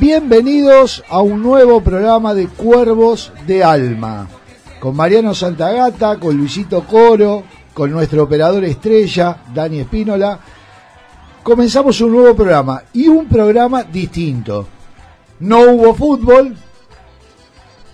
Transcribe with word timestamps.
Bienvenidos 0.00 1.04
a 1.10 1.20
un 1.20 1.42
nuevo 1.42 1.82
programa 1.82 2.32
de 2.32 2.48
Cuervos 2.48 3.30
de 3.46 3.62
Alma, 3.62 4.26
con 4.80 4.96
Mariano 4.96 5.34
Santagata, 5.34 6.18
con 6.18 6.38
Luisito 6.38 6.86
Coro, 6.86 7.44
con 7.74 7.90
nuestro 7.90 8.22
operador 8.22 8.64
estrella, 8.64 9.42
Dani 9.52 9.80
Espínola. 9.80 10.40
Comenzamos 11.42 12.00
un 12.00 12.12
nuevo 12.12 12.34
programa 12.34 12.82
y 12.94 13.08
un 13.08 13.28
programa 13.28 13.82
distinto. 13.82 14.66
No 15.40 15.70
hubo 15.70 15.94
fútbol, 15.94 16.56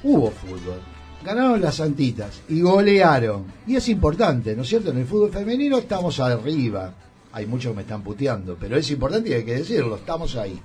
hubo 0.05 0.31
fútbol. 0.31 0.81
Ganaron 1.25 1.61
las 1.61 1.75
Santitas 1.75 2.41
y 2.49 2.61
golearon. 2.61 3.47
Y 3.67 3.75
es 3.75 3.89
importante, 3.89 4.55
¿no 4.55 4.63
es 4.63 4.69
cierto? 4.69 4.93
En 4.93 4.99
el 4.99 5.07
fútbol 5.07 5.33
femenino 5.33 5.79
estamos 5.79 6.21
arriba. 6.21 6.95
Hay 7.33 7.47
muchos 7.47 7.73
que 7.73 7.77
me 7.77 7.83
están 7.83 8.03
puteando, 8.03 8.57
pero 8.61 8.77
es 8.77 8.89
importante 8.93 9.31
y 9.31 9.33
hay 9.33 9.45
que 9.45 9.55
decirlo, 9.55 9.97
estamos 9.97 10.37
ahí. 10.37 10.63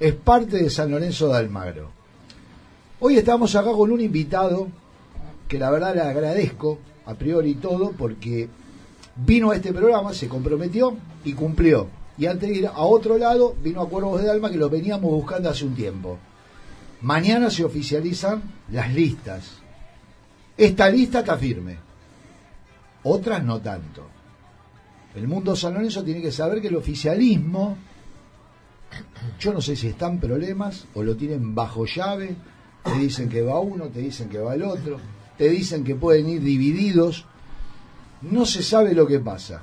Es 0.00 0.14
parte 0.14 0.62
de 0.62 0.70
San 0.70 0.92
Lorenzo 0.92 1.28
de 1.28 1.38
Almagro. 1.38 1.90
Hoy 3.00 3.16
estamos 3.16 3.56
acá 3.56 3.72
con 3.72 3.90
un 3.90 4.00
invitado 4.00 4.68
que 5.48 5.58
la 5.58 5.70
verdad 5.70 5.92
le 5.92 6.02
agradezco 6.02 6.78
a 7.04 7.14
priori 7.14 7.54
todo 7.54 7.90
porque 7.92 8.48
vino 9.16 9.50
a 9.50 9.56
este 9.56 9.72
programa, 9.72 10.14
se 10.14 10.28
comprometió 10.28 10.96
y 11.24 11.32
cumplió. 11.32 11.88
Y 12.16 12.26
antes 12.26 12.48
de 12.48 12.56
ir 12.56 12.66
a 12.68 12.82
otro 12.82 13.18
lado, 13.18 13.56
vino 13.60 13.80
a 13.80 13.88
Cuervos 13.88 14.22
de 14.22 14.30
Alma 14.30 14.50
que 14.50 14.56
lo 14.56 14.70
veníamos 14.70 15.10
buscando 15.10 15.50
hace 15.50 15.64
un 15.64 15.74
tiempo. 15.74 16.18
Mañana 17.00 17.50
se 17.50 17.64
oficializan 17.64 18.42
las 18.70 18.94
listas. 18.94 19.50
Esta 20.56 20.88
lista 20.90 21.20
está 21.20 21.36
firme. 21.36 21.76
Otras 23.02 23.42
no 23.42 23.60
tanto. 23.60 24.06
El 25.16 25.26
mundo 25.26 25.56
San 25.56 25.74
Lorenzo 25.74 26.04
tiene 26.04 26.22
que 26.22 26.30
saber 26.30 26.60
que 26.60 26.68
el 26.68 26.76
oficialismo, 26.76 27.76
yo 29.38 29.52
no 29.52 29.60
sé 29.60 29.76
si 29.76 29.88
están 29.88 30.18
problemas 30.18 30.86
o 30.94 31.02
lo 31.02 31.16
tienen 31.16 31.54
bajo 31.54 31.86
llave, 31.86 32.36
te 32.82 32.94
dicen 32.94 33.28
que 33.28 33.42
va 33.42 33.60
uno, 33.60 33.86
te 33.86 34.00
dicen 34.00 34.28
que 34.28 34.38
va 34.38 34.54
el 34.54 34.62
otro, 34.62 34.98
te 35.36 35.48
dicen 35.48 35.84
que 35.84 35.94
pueden 35.94 36.28
ir 36.28 36.42
divididos, 36.42 37.24
no 38.22 38.44
se 38.44 38.62
sabe 38.62 38.94
lo 38.94 39.06
que 39.06 39.20
pasa. 39.20 39.62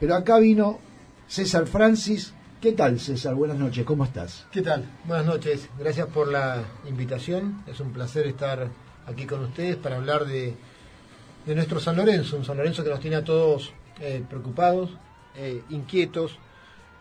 Pero 0.00 0.14
acá 0.14 0.38
vino 0.38 0.78
César 1.28 1.66
Francis. 1.66 2.32
¿Qué 2.60 2.72
tal, 2.72 2.98
César? 2.98 3.34
Buenas 3.34 3.58
noches, 3.58 3.84
¿cómo 3.84 4.04
estás? 4.04 4.46
¿Qué 4.50 4.62
tal? 4.62 4.84
Buenas 5.04 5.26
noches, 5.26 5.68
gracias 5.78 6.06
por 6.08 6.28
la 6.28 6.64
invitación. 6.88 7.62
Es 7.66 7.80
un 7.80 7.92
placer 7.92 8.26
estar 8.26 8.70
aquí 9.06 9.26
con 9.26 9.44
ustedes 9.44 9.76
para 9.76 9.96
hablar 9.96 10.24
de, 10.24 10.54
de 11.44 11.54
nuestro 11.54 11.78
San 11.80 11.96
Lorenzo, 11.96 12.38
un 12.38 12.44
San 12.44 12.56
Lorenzo 12.56 12.82
que 12.82 12.88
nos 12.88 13.00
tiene 13.00 13.16
a 13.16 13.24
todos 13.24 13.74
eh, 14.00 14.24
preocupados, 14.26 14.96
eh, 15.36 15.62
inquietos 15.68 16.38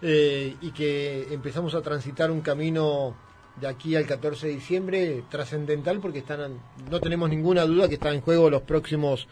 eh, 0.03 0.55
y 0.61 0.71
que 0.71 1.33
empezamos 1.33 1.73
a 1.73 1.81
transitar 1.81 2.29
un 2.29 2.41
camino 2.41 3.15
de 3.59 3.67
aquí 3.67 3.95
al 3.95 4.05
14 4.05 4.47
de 4.47 4.53
diciembre 4.53 5.23
trascendental 5.29 5.99
porque 5.99 6.19
están, 6.19 6.59
no 6.91 6.99
tenemos 6.99 7.29
ninguna 7.29 7.63
duda 7.63 7.87
que 7.87 7.95
están 7.95 8.15
en 8.15 8.21
juego 8.21 8.49
los 8.49 8.63
próximos 8.63 9.27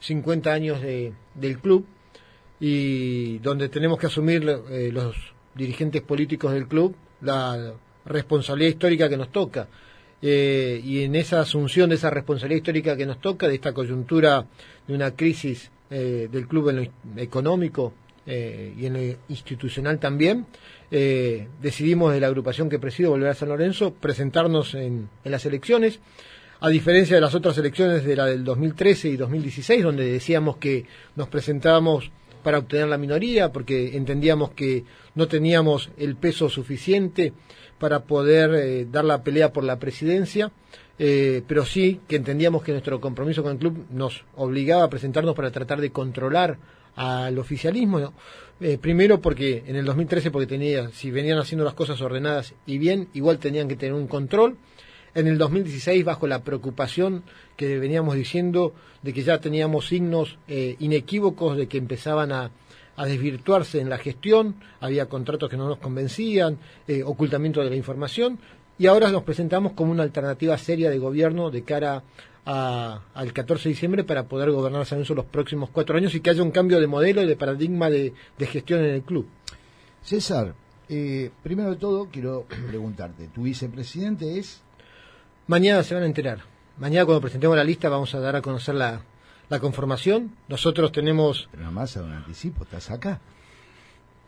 50 0.00 0.52
años 0.52 0.80
de, 0.80 1.12
del 1.34 1.58
club 1.58 1.86
y 2.58 3.38
donde 3.38 3.68
tenemos 3.68 3.98
que 3.98 4.06
asumir 4.06 4.44
los 4.44 5.16
dirigentes 5.54 6.02
políticos 6.02 6.52
del 6.52 6.66
club 6.66 6.94
la 7.20 7.74
responsabilidad 8.04 8.70
histórica 8.70 9.08
que 9.08 9.16
nos 9.16 9.30
toca. 9.30 9.68
Eh, 10.22 10.80
y 10.82 11.02
en 11.02 11.16
esa 11.16 11.40
asunción 11.40 11.90
de 11.90 11.96
esa 11.96 12.10
responsabilidad 12.10 12.58
histórica 12.58 12.96
que 12.96 13.06
nos 13.06 13.20
toca, 13.20 13.48
de 13.48 13.56
esta 13.56 13.72
coyuntura 13.72 14.46
de 14.86 14.94
una 14.94 15.10
crisis 15.10 15.70
eh, 15.90 16.28
del 16.30 16.46
club 16.46 16.90
económico 17.16 17.92
eh, 18.26 18.74
y 18.76 18.86
en 18.86 18.92
lo 18.94 19.18
institucional 19.28 19.98
también, 19.98 20.46
decidimos 21.60 22.12
de 22.12 22.20
la 22.20 22.28
agrupación 22.28 22.68
que 22.68 22.78
presido, 22.78 23.10
Volver 23.10 23.30
a 23.30 23.34
San 23.34 23.48
Lorenzo, 23.48 23.94
presentarnos 23.94 24.74
en, 24.74 25.08
en 25.24 25.32
las 25.32 25.44
elecciones. 25.44 25.98
A 26.60 26.68
diferencia 26.68 27.16
de 27.16 27.20
las 27.20 27.34
otras 27.34 27.58
elecciones 27.58 28.04
de 28.04 28.14
la 28.14 28.26
del 28.26 28.44
2013 28.44 29.08
y 29.08 29.16
2016, 29.16 29.82
donde 29.82 30.06
decíamos 30.06 30.58
que 30.58 30.86
nos 31.16 31.28
presentábamos 31.28 32.12
para 32.44 32.58
obtener 32.58 32.86
la 32.86 32.98
minoría, 32.98 33.50
porque 33.50 33.96
entendíamos 33.96 34.50
que 34.50 34.84
no 35.16 35.26
teníamos 35.26 35.90
el 35.96 36.14
peso 36.14 36.48
suficiente 36.48 37.32
para 37.80 38.04
poder 38.04 38.54
eh, 38.54 38.86
dar 38.90 39.04
la 39.04 39.24
pelea 39.24 39.52
por 39.52 39.64
la 39.64 39.80
presidencia, 39.80 40.52
eh, 40.98 41.42
pero 41.48 41.64
sí 41.64 42.00
que 42.06 42.16
entendíamos 42.16 42.62
que 42.62 42.70
nuestro 42.70 43.00
compromiso 43.00 43.42
con 43.42 43.52
el 43.52 43.58
club 43.58 43.86
nos 43.90 44.24
obligaba 44.36 44.84
a 44.84 44.90
presentarnos 44.90 45.34
para 45.34 45.50
tratar 45.50 45.80
de 45.80 45.90
controlar 45.90 46.58
al 46.96 47.38
oficialismo. 47.38 48.12
Eh, 48.60 48.78
primero 48.78 49.20
porque 49.20 49.64
en 49.66 49.76
el 49.76 49.84
2013 49.84 50.30
porque 50.30 50.46
tenía, 50.46 50.88
si 50.90 51.10
venían 51.10 51.38
haciendo 51.38 51.64
las 51.64 51.74
cosas 51.74 52.00
ordenadas 52.00 52.54
y 52.66 52.78
bien, 52.78 53.08
igual 53.14 53.38
tenían 53.38 53.68
que 53.68 53.76
tener 53.76 53.94
un 53.94 54.06
control. 54.06 54.56
En 55.14 55.26
el 55.28 55.38
2016 55.38 56.04
bajo 56.04 56.26
la 56.26 56.42
preocupación 56.42 57.22
que 57.56 57.78
veníamos 57.78 58.16
diciendo 58.16 58.74
de 59.02 59.12
que 59.12 59.22
ya 59.22 59.38
teníamos 59.40 59.86
signos 59.86 60.38
inequívocos 60.48 61.56
de 61.56 61.68
que 61.68 61.78
empezaban 61.78 62.32
a, 62.32 62.50
a 62.96 63.06
desvirtuarse 63.06 63.80
en 63.80 63.90
la 63.90 63.98
gestión, 63.98 64.56
había 64.80 65.06
contratos 65.06 65.50
que 65.50 65.56
no 65.56 65.68
nos 65.68 65.78
convencían, 65.78 66.58
eh, 66.86 67.02
ocultamiento 67.02 67.60
de 67.62 67.70
la 67.70 67.76
información, 67.76 68.38
y 68.78 68.86
ahora 68.86 69.10
nos 69.10 69.22
presentamos 69.22 69.72
como 69.72 69.92
una 69.92 70.02
alternativa 70.02 70.56
seria 70.58 70.90
de 70.90 70.98
gobierno 70.98 71.50
de 71.50 71.62
cara 71.62 72.02
al 72.44 73.32
14 73.32 73.64
de 73.64 73.70
diciembre 73.70 74.04
para 74.04 74.24
poder 74.24 74.50
gobernar 74.50 74.84
San 74.84 74.98
Lorenzo 74.98 75.14
los 75.14 75.24
próximos 75.24 75.70
cuatro 75.70 75.96
años 75.96 76.14
y 76.14 76.20
que 76.20 76.30
haya 76.30 76.42
un 76.42 76.50
cambio 76.50 76.80
de 76.80 76.86
modelo 76.86 77.22
y 77.22 77.26
de 77.26 77.36
paradigma 77.36 77.88
de, 77.88 78.12
gestión 78.38 78.80
en 78.80 78.94
el 78.94 79.02
club. 79.02 79.26
César, 80.02 80.54
eh, 80.88 81.30
primero 81.42 81.70
de 81.70 81.76
todo 81.76 82.08
quiero 82.10 82.46
preguntarte, 82.68 83.28
¿tu 83.28 83.42
vicepresidente 83.42 84.38
es? 84.38 84.60
Mañana 85.46 85.82
se 85.82 85.94
van 85.94 86.02
a 86.02 86.06
enterar. 86.06 86.40
Mañana 86.78 87.04
cuando 87.04 87.20
presentemos 87.20 87.56
la 87.56 87.64
lista 87.64 87.88
vamos 87.88 88.14
a 88.14 88.20
dar 88.20 88.36
a 88.36 88.42
conocer 88.42 88.74
la, 88.74 89.02
la 89.48 89.60
conformación. 89.60 90.34
Nosotros 90.48 90.92
tenemos. 90.92 91.48
Pero 91.52 91.70
más 91.70 91.96
a 91.96 92.02
un 92.02 92.12
anticipo, 92.12 92.64
estás 92.64 92.90
acá. 92.90 93.20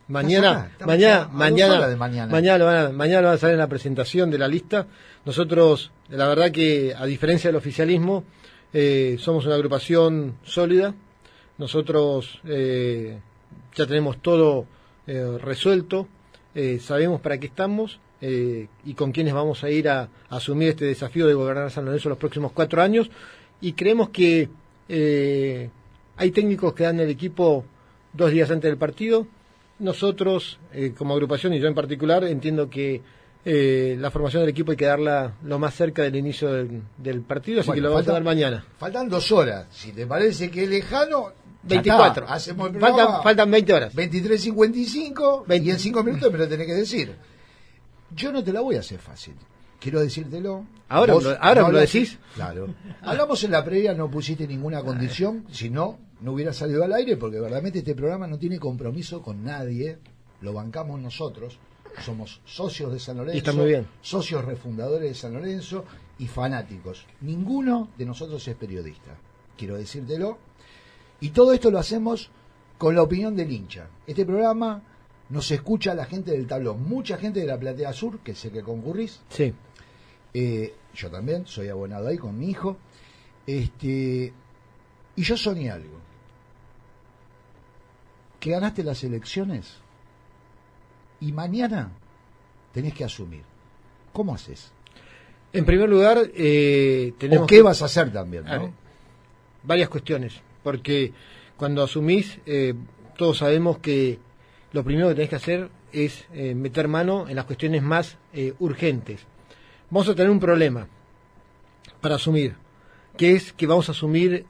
Mañana, 0.09 0.71
mañana, 0.85 1.29
mañana, 1.33 1.97
mañana, 1.97 2.33
mañana, 2.33 2.59
lo 2.59 2.65
van 2.67 2.77
a, 2.77 2.89
mañana 2.91 3.21
lo 3.23 3.27
van 3.29 3.35
a 3.37 3.39
salir 3.39 3.55
en 3.55 3.59
la 3.59 3.67
presentación 3.67 4.31
de 4.31 4.39
la 4.39 4.47
lista. 4.47 4.87
Nosotros, 5.25 5.91
la 6.09 6.29
verdad 6.29 6.53
que 6.53 6.95
a 6.97 7.05
diferencia 7.07 7.49
del 7.49 7.57
oficialismo, 7.57 8.25
eh, 8.73 9.17
somos 9.19 9.47
una 9.47 9.57
agrupación 9.57 10.37
sólida. 10.45 10.95
Nosotros 11.59 12.41
eh, 12.45 13.19
ya 13.75 13.87
tenemos 13.87 14.19
todo 14.23 14.67
eh, 15.07 15.39
resuelto, 15.41 16.09
sabemos 16.81 17.21
para 17.21 17.39
qué 17.39 17.47
estamos 17.49 18.01
y 18.21 18.95
con 18.95 19.13
quiénes 19.13 19.35
vamos 19.35 19.63
a 19.63 19.71
ir 19.71 19.91
a, 19.91 20.03
a, 20.03 20.37
asumir 20.37 20.71
este 20.71 20.87
desafío 20.87 21.27
de 21.27 21.35
gobernar 21.35 21.71
San 21.71 21.85
Lorenzo 21.85 22.09
los 22.09 22.19
próximos 22.19 22.53
cuatro 22.53 22.81
años. 22.81 23.11
Y 23.61 23.73
creemos 23.73 24.11
que 24.11 24.49
eh, 24.89 25.71
hay 26.17 26.31
técnicos 26.31 26.75
que 26.75 26.85
dan 26.85 27.01
el 27.01 27.11
equipo 27.11 27.65
dos 28.13 28.31
días 28.31 28.51
antes 28.51 28.71
del 28.71 28.79
partido. 28.79 29.27
Nosotros, 29.79 30.59
eh, 30.73 30.95
como 30.97 31.15
agrupación 31.15 31.53
y 31.55 31.61
yo 31.61 31.69
en 31.69 31.75
particular, 31.75 32.25
entiendo 32.25 32.71
que 32.71 33.03
eh, 33.45 33.97
la 33.99 34.11
formación 34.11 34.43
del 34.43 34.51
equipo 34.51 34.71
hay 34.71 34.77
que 34.77 34.87
darla 34.87 35.35
lo 35.45 35.59
más 35.59 35.75
cerca 35.75 36.03
del 36.03 36.17
inicio 36.17 36.49
del, 36.53 37.21
partido, 37.23 37.61
así 37.61 37.73
que 37.73 37.81
lo 37.81 37.91
vamos 37.91 38.09
a 38.09 38.13
dar 38.13 38.25
mañana. 38.25 38.65
Faltan 38.79 39.09
dos 39.09 39.31
horas. 39.33 39.67
Si 39.71 39.93
te 39.93 40.07
parece 40.07 40.51
que 40.51 40.65
es 40.65 40.71
lejano, 40.71 41.33
24. 41.63 42.27
Hacemos 42.29 42.71
el 42.71 42.81
faltan, 42.81 43.23
faltan 43.23 43.51
20 43.51 43.73
horas. 43.75 43.95
23.55 43.95 45.63
y 45.63 45.71
en 45.71 45.79
5 45.79 46.03
minutos 46.03 46.33
me 46.33 46.39
lo 46.39 46.49
tenés 46.49 46.67
que 46.67 46.75
decir. 46.75 47.15
Yo 48.15 48.33
no 48.33 48.43
te 48.43 48.53
la 48.53 48.61
voy 48.61 48.77
a 48.77 48.81
hacer 48.81 48.99
fácil 48.99 49.35
quiero 49.81 50.01
decírtelo. 50.01 50.67
Ahora, 50.89 51.15
ahora 51.41 51.69
lo 51.69 51.79
decís. 51.79 52.19
Claro. 52.35 52.69
Hablamos 53.03 53.43
en 53.45 53.51
la 53.51 53.65
previa, 53.65 53.95
no 53.95 54.11
pusiste 54.11 54.47
ninguna 54.47 54.83
condición, 54.83 55.47
si 55.51 55.69
no, 55.71 55.99
no 56.21 56.33
hubiera 56.33 56.53
salido 56.53 56.85
al 56.85 56.93
aire, 56.93 57.17
porque 57.17 57.37
verdaderamente 57.37 57.81
este 57.81 57.95
programa 57.95 58.27
no 58.27 58.39
tiene 58.39 58.59
compromiso 58.59 59.23
con 59.23 59.45
nadie, 59.45 59.99
lo 60.41 60.53
bancamos 60.53 61.01
nosotros, 61.01 61.59
somos 62.05 62.41
socios 62.45 62.93
de 62.93 63.01
San 63.01 63.17
Lorenzo, 63.17 63.39
está 63.39 63.53
muy 63.53 63.67
bien. 63.67 63.87
socios 64.01 64.45
refundadores 64.45 65.09
de 65.09 65.15
San 65.15 65.33
Lorenzo 65.33 65.85
y 66.19 66.27
fanáticos. 66.27 67.07
Ninguno 67.21 67.91
de 67.99 68.07
nosotros 68.07 68.47
es 68.47 68.55
periodista, 68.55 69.17
quiero 69.57 69.77
decírtelo. 69.77 70.39
Y 71.21 71.31
todo 71.31 71.53
esto 71.53 71.71
lo 71.71 71.79
hacemos 71.79 72.31
con 72.79 72.95
la 72.95 73.03
opinión 73.03 73.35
del 73.35 73.51
hincha. 73.51 73.89
Este 74.07 74.27
programa 74.27 74.83
nos 75.31 75.51
escucha 75.51 75.95
la 75.95 76.05
gente 76.05 76.33
del 76.33 76.47
tablón, 76.47 76.87
mucha 76.87 77.17
gente 77.17 77.41
de 77.41 77.47
la 77.47 77.59
Platea 77.59 77.93
Sur, 77.93 78.19
que 78.21 78.35
sé 78.35 78.51
que 78.51 78.63
concurrís. 78.63 79.21
Sí. 79.31 79.55
Eh, 80.39 80.75
yo 80.95 81.11
también 81.11 81.47
soy 81.47 81.69
abonado 81.69 82.09
ahí 82.09 82.19
con 82.19 82.39
mi 82.39 82.51
hijo. 82.51 82.77
Este, 83.47 84.35
y 85.17 85.23
yo 85.23 85.35
soñé 85.35 85.71
algo. 85.71 85.97
Que 88.39 88.51
ganaste 88.51 88.85
las 88.85 89.03
elecciones 89.03 89.79
y 91.21 91.33
mañana 91.33 91.91
tenés 92.75 92.93
que 92.93 93.05
asumir. 93.05 93.45
¿Cómo 94.13 94.35
haces? 94.35 94.71
En 95.55 95.65
primer 95.65 95.89
lugar, 95.89 96.19
eh, 96.35 97.15
tenemos. 97.17 97.47
qué 97.47 97.63
vas 97.63 97.81
a 97.81 97.87
hacer 97.87 98.13
también? 98.13 98.45
varias 99.63 99.89
cuestiones. 99.89 100.35
Porque 100.63 101.15
cuando 101.57 101.83
asumís, 101.83 102.39
eh, 102.45 102.75
todos 103.17 103.39
sabemos 103.39 103.79
que 103.79 104.19
lo 104.73 104.85
primero 104.85 105.09
que 105.09 105.15
tenés 105.15 105.31
que 105.31 105.37
hacer 105.37 105.71
es 105.93 106.27
eh, 106.35 106.55
meter 106.55 106.89
mano 106.89 107.27
en 107.27 107.37
las 107.37 107.47
cuestiones 107.47 107.83
más 107.83 108.19
urgentes. 108.59 109.25
Vamos 109.89 110.09
a 110.09 110.17
tener 110.17 110.31
un 110.33 110.41
problema 110.41 110.89
para 112.01 112.17
asumir, 112.17 112.57
que 113.17 113.37
es 113.37 113.53
que 113.53 113.69
vamos 113.69 113.89
a 113.89 113.93
asumir 113.93 114.45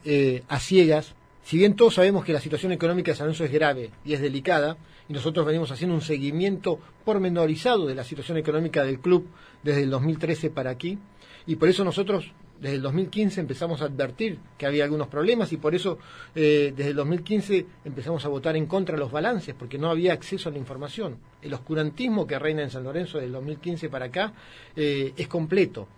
a 0.48 0.58
ciegas, 0.58 1.14
si 1.44 1.58
bien 1.58 1.76
todos 1.76 1.96
sabemos 1.96 2.24
que 2.24 2.32
la 2.32 2.40
situación 2.40 2.72
económica 2.72 3.10
de 3.10 3.18
San 3.18 3.26
Lorenzo 3.26 3.44
es 3.44 3.52
grave 3.52 3.90
y 4.02 4.14
es 4.14 4.22
delicada, 4.22 4.78
y 5.10 5.12
nosotros 5.12 5.44
venimos 5.44 5.70
haciendo 5.70 5.94
un 5.94 6.00
seguimiento 6.00 6.80
pormenorizado 7.04 7.86
de 7.86 7.94
la 7.94 8.02
situación 8.02 8.38
económica 8.38 8.82
del 8.82 8.98
club 8.98 9.28
desde 9.62 9.82
el 9.82 9.90
2013 9.90 10.48
para 10.48 10.70
aquí, 10.70 10.98
y 11.46 11.56
por 11.56 11.68
eso 11.68 11.84
nosotros 11.84 12.32
desde 12.60 12.76
el 12.76 12.82
2015 12.82 13.40
empezamos 13.40 13.82
a 13.82 13.86
advertir 13.86 14.38
que 14.56 14.66
había 14.66 14.84
algunos 14.84 15.08
problemas 15.08 15.52
y 15.52 15.56
por 15.56 15.74
eso 15.74 15.98
eh, 16.34 16.72
desde 16.76 16.90
el 16.90 16.96
2015 16.96 17.66
empezamos 17.84 18.24
a 18.24 18.28
votar 18.28 18.56
en 18.56 18.66
contra 18.66 18.94
de 18.94 19.00
los 19.00 19.12
balances 19.12 19.54
porque 19.58 19.78
no 19.78 19.90
había 19.90 20.12
acceso 20.12 20.48
a 20.48 20.52
la 20.52 20.58
información. 20.58 21.18
El 21.42 21.54
oscurantismo 21.54 22.26
que 22.26 22.38
reina 22.38 22.62
en 22.62 22.70
San 22.70 22.84
Lorenzo 22.84 23.18
desde 23.18 23.26
el 23.26 23.32
2015 23.32 23.88
para 23.88 24.06
acá 24.06 24.32
eh, 24.74 25.12
es 25.16 25.28
completo. 25.28 25.88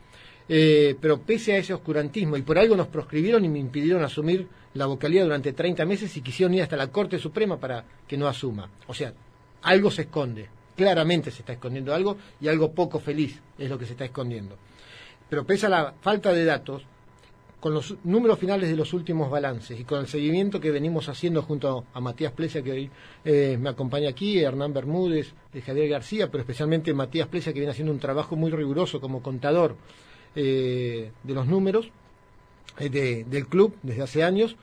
Eh, 0.49 0.97
pero 1.01 1.21
pese 1.21 1.53
a 1.53 1.59
ese 1.59 1.75
oscurantismo, 1.75 2.37
y 2.37 2.43
por 2.43 2.59
algo 2.59 2.75
nos 2.75 2.87
proscribieron 2.87 3.45
y 3.45 3.49
me 3.49 3.59
impidieron 3.59 4.03
asumir 4.03 4.49
la 4.75 4.87
vocalía 4.87 5.23
durante 5.23 5.53
30 5.53 5.85
meses 5.85 6.17
y 6.17 6.23
quisieron 6.23 6.55
ir 6.55 6.63
hasta 6.63 6.77
la 6.77 6.91
Corte 6.91 7.19
Suprema 7.19 7.59
para 7.59 7.85
que 8.07 8.17
no 8.17 8.27
asuma. 8.27 8.71
O 8.87 8.95
sea, 8.95 9.13
algo 9.63 9.91
se 9.91 10.03
esconde, 10.03 10.49
claramente 10.75 11.31
se 11.31 11.41
está 11.41 11.53
escondiendo 11.53 11.95
algo 11.95 12.17
y 12.41 12.49
algo 12.49 12.73
poco 12.73 12.99
feliz 12.99 13.39
es 13.59 13.69
lo 13.69 13.79
que 13.79 13.85
se 13.85 13.93
está 13.93 14.07
escondiendo. 14.07 14.57
Pero 15.29 15.45
pese 15.45 15.67
a 15.67 15.69
la 15.69 15.95
falta 16.01 16.33
de 16.33 16.45
datos, 16.45 16.87
con 17.61 17.75
los 17.75 17.97
números 18.05 18.39
finales 18.39 18.69
de 18.71 18.77
los 18.77 18.93
últimos 18.93 19.31
balances 19.31 19.79
y 19.79 19.85
con 19.85 20.01
el 20.01 20.07
seguimiento 20.07 20.61
que 20.61 20.71
venimos 20.71 21.09
haciendo 21.09 21.43
junto 21.43 21.85
a 21.93 22.01
Matías 22.01 22.33
Plesia, 22.33 22.63
que 22.63 22.73
hoy 22.73 22.91
eh, 23.25 23.59
me 23.61 23.71
acompaña 23.71 24.11
aquí, 24.11 24.39
Hernán 24.39 24.73
Bermúdez, 24.73 25.33
eh, 25.53 25.61
Javier 25.61 25.89
García, 25.89 26.31
pero 26.31 26.43
especialmente 26.43 26.95
Matías 26.95 27.27
Plesia, 27.27 27.53
que 27.53 27.59
viene 27.59 27.73
haciendo 27.73 27.93
un 27.93 27.99
trabajo 27.99 28.37
muy 28.37 28.51
riguroso 28.53 29.01
como 29.01 29.23
contador 29.23 29.75
eh, 30.37 31.11
de 31.23 31.35
los 31.35 31.47
números 31.47 31.91
del 32.79 33.49
club 33.49 33.75
desde 33.83 34.03
hace 34.03 34.23
años, 34.23 34.55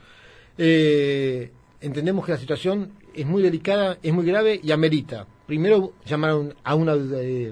entendemos 0.56 2.24
que 2.24 2.32
la 2.32 2.38
situación 2.38 2.92
es 3.12 3.26
muy 3.26 3.42
delicada, 3.42 3.98
es 4.02 4.14
muy 4.14 4.24
grave 4.24 4.58
y 4.62 4.70
amerita, 4.70 5.26
primero, 5.46 5.92
llamar 6.06 6.54
a 6.64 6.74
una 6.74 6.94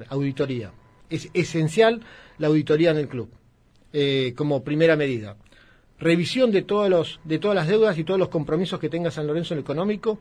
auditoría. 0.08 0.72
Es 1.11 1.28
esencial 1.34 2.00
la 2.39 2.49
auditoría 2.49 2.91
en 2.91 2.99
el 2.99 3.09
club, 3.09 3.29
eh, 3.93 4.33
como 4.37 4.65
primera 4.65 4.97
medida. 4.97 5.37
Revisión 5.99 6.51
de, 6.51 6.63
todos 6.63 6.91
los, 6.91 7.21
de 7.25 7.39
todas 7.39 7.55
las 7.55 7.69
deudas 7.69 7.97
y 7.99 8.05
todos 8.05 8.19
los 8.19 8.29
compromisos 8.29 8.81
que 8.81 8.89
tenga 8.89 9.11
San 9.11 9.27
Lorenzo 9.27 9.55
en 9.55 9.59
el 9.59 9.65
económico 9.65 10.19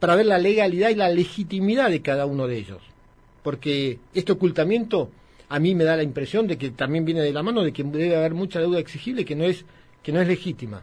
para 0.00 0.16
ver 0.16 0.26
la 0.26 0.38
legalidad 0.38 0.90
y 0.90 0.94
la 0.96 1.08
legitimidad 1.08 1.90
de 1.90 2.02
cada 2.02 2.26
uno 2.26 2.46
de 2.46 2.58
ellos. 2.58 2.82
Porque 3.42 3.98
este 4.12 4.32
ocultamiento 4.32 5.10
a 5.48 5.58
mí 5.58 5.74
me 5.74 5.84
da 5.84 5.96
la 5.96 6.02
impresión 6.02 6.46
de 6.46 6.58
que 6.58 6.70
también 6.70 7.04
viene 7.04 7.20
de 7.20 7.32
la 7.32 7.42
mano 7.42 7.62
de 7.62 7.72
que 7.72 7.84
debe 7.84 8.16
haber 8.16 8.34
mucha 8.34 8.60
deuda 8.60 8.78
exigible 8.78 9.24
que 9.24 9.36
no 9.36 9.44
es, 9.44 9.64
que 10.02 10.12
no 10.12 10.20
es 10.20 10.26
legítima. 10.26 10.82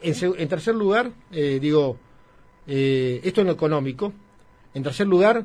En, 0.00 0.48
tercer 0.48 0.74
lugar, 0.74 1.10
eh, 1.32 1.58
digo, 1.60 1.96
eh, 2.66 3.20
esto 3.24 3.40
en 3.40 3.48
lo 3.48 3.52
económico. 3.52 4.12
En 4.74 4.82
tercer 4.82 5.06
lugar, 5.06 5.44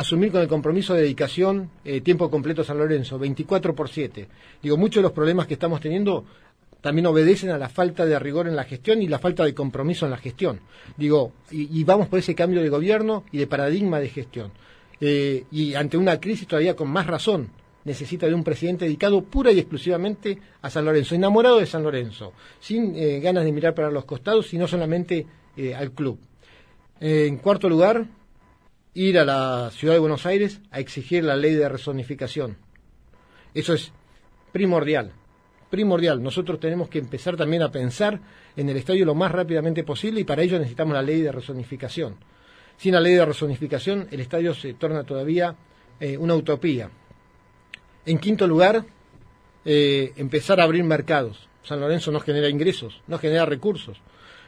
asumir 0.00 0.32
con 0.32 0.40
el 0.40 0.48
compromiso 0.48 0.94
de 0.94 1.02
dedicación 1.02 1.70
eh, 1.84 2.00
tiempo 2.00 2.30
completo 2.30 2.62
a 2.62 2.64
San 2.64 2.78
Lorenzo, 2.78 3.18
24 3.18 3.74
por 3.74 3.90
7. 3.90 4.28
Digo, 4.62 4.78
muchos 4.78 4.96
de 4.96 5.02
los 5.02 5.12
problemas 5.12 5.46
que 5.46 5.54
estamos 5.54 5.78
teniendo 5.78 6.24
también 6.80 7.06
obedecen 7.06 7.50
a 7.50 7.58
la 7.58 7.68
falta 7.68 8.06
de 8.06 8.18
rigor 8.18 8.48
en 8.48 8.56
la 8.56 8.64
gestión 8.64 9.02
y 9.02 9.08
la 9.08 9.18
falta 9.18 9.44
de 9.44 9.52
compromiso 9.52 10.06
en 10.06 10.12
la 10.12 10.16
gestión. 10.16 10.60
Digo, 10.96 11.32
y, 11.50 11.84
vamos 11.84 12.08
por 12.08 12.18
ese 12.18 12.34
cambio 12.34 12.62
de 12.62 12.70
gobierno 12.70 13.24
y 13.30 13.36
de 13.36 13.46
paradigma 13.46 14.00
de 14.00 14.08
gestión. 14.08 14.52
Eh, 15.02 15.44
y 15.50 15.74
ante 15.74 15.98
una 15.98 16.18
crisis 16.18 16.48
todavía 16.48 16.74
con 16.74 16.88
más 16.88 17.06
razón, 17.06 17.50
necesita 17.84 18.26
de 18.26 18.32
un 18.32 18.42
presidente 18.42 18.86
dedicado 18.86 19.20
pura 19.22 19.52
y 19.52 19.58
exclusivamente 19.58 20.38
a 20.62 20.70
San 20.70 20.86
Lorenzo, 20.86 21.14
enamorado 21.14 21.58
de 21.58 21.66
San 21.66 21.82
Lorenzo, 21.82 22.32
sin 22.58 22.96
eh, 22.96 23.20
ganas 23.20 23.44
de 23.44 23.52
mirar 23.52 23.74
para 23.74 23.90
los 23.90 24.06
costados, 24.06 24.48
sino 24.48 24.66
solamente 24.66 25.26
al 25.76 25.92
club. 25.92 26.18
en 27.00 27.36
cuarto 27.36 27.68
lugar, 27.68 28.06
ir 28.94 29.18
a 29.18 29.24
la 29.24 29.70
ciudad 29.70 29.94
de 29.94 30.00
Buenos 30.00 30.26
Aires 30.26 30.60
a 30.70 30.80
exigir 30.80 31.24
la 31.24 31.36
ley 31.36 31.54
de 31.54 31.68
rezonificación. 31.68 32.56
Eso 33.54 33.74
es 33.74 33.92
primordial, 34.52 35.12
primordial. 35.70 36.22
Nosotros 36.22 36.58
tenemos 36.60 36.88
que 36.88 36.98
empezar 36.98 37.36
también 37.36 37.62
a 37.62 37.70
pensar 37.70 38.20
en 38.56 38.68
el 38.68 38.76
estadio 38.76 39.04
lo 39.04 39.14
más 39.14 39.32
rápidamente 39.32 39.84
posible 39.84 40.20
y 40.20 40.24
para 40.24 40.42
ello 40.42 40.58
necesitamos 40.58 40.94
la 40.94 41.02
ley 41.02 41.20
de 41.20 41.32
rezonificación. 41.32 42.16
Sin 42.76 42.94
la 42.94 43.00
ley 43.00 43.14
de 43.14 43.24
rezonificación 43.24 44.08
el 44.10 44.20
estadio 44.20 44.54
se 44.54 44.74
torna 44.74 45.04
todavía 45.04 45.54
eh, 46.00 46.16
una 46.16 46.34
utopía. 46.34 46.90
En 48.06 48.18
quinto 48.18 48.46
lugar, 48.46 48.84
eh, 49.64 50.12
empezar 50.16 50.60
a 50.60 50.64
abrir 50.64 50.82
mercados. 50.82 51.48
San 51.62 51.78
Lorenzo 51.78 52.10
no 52.10 52.20
genera 52.20 52.48
ingresos, 52.48 53.02
no 53.06 53.18
genera 53.18 53.44
recursos. 53.44 53.98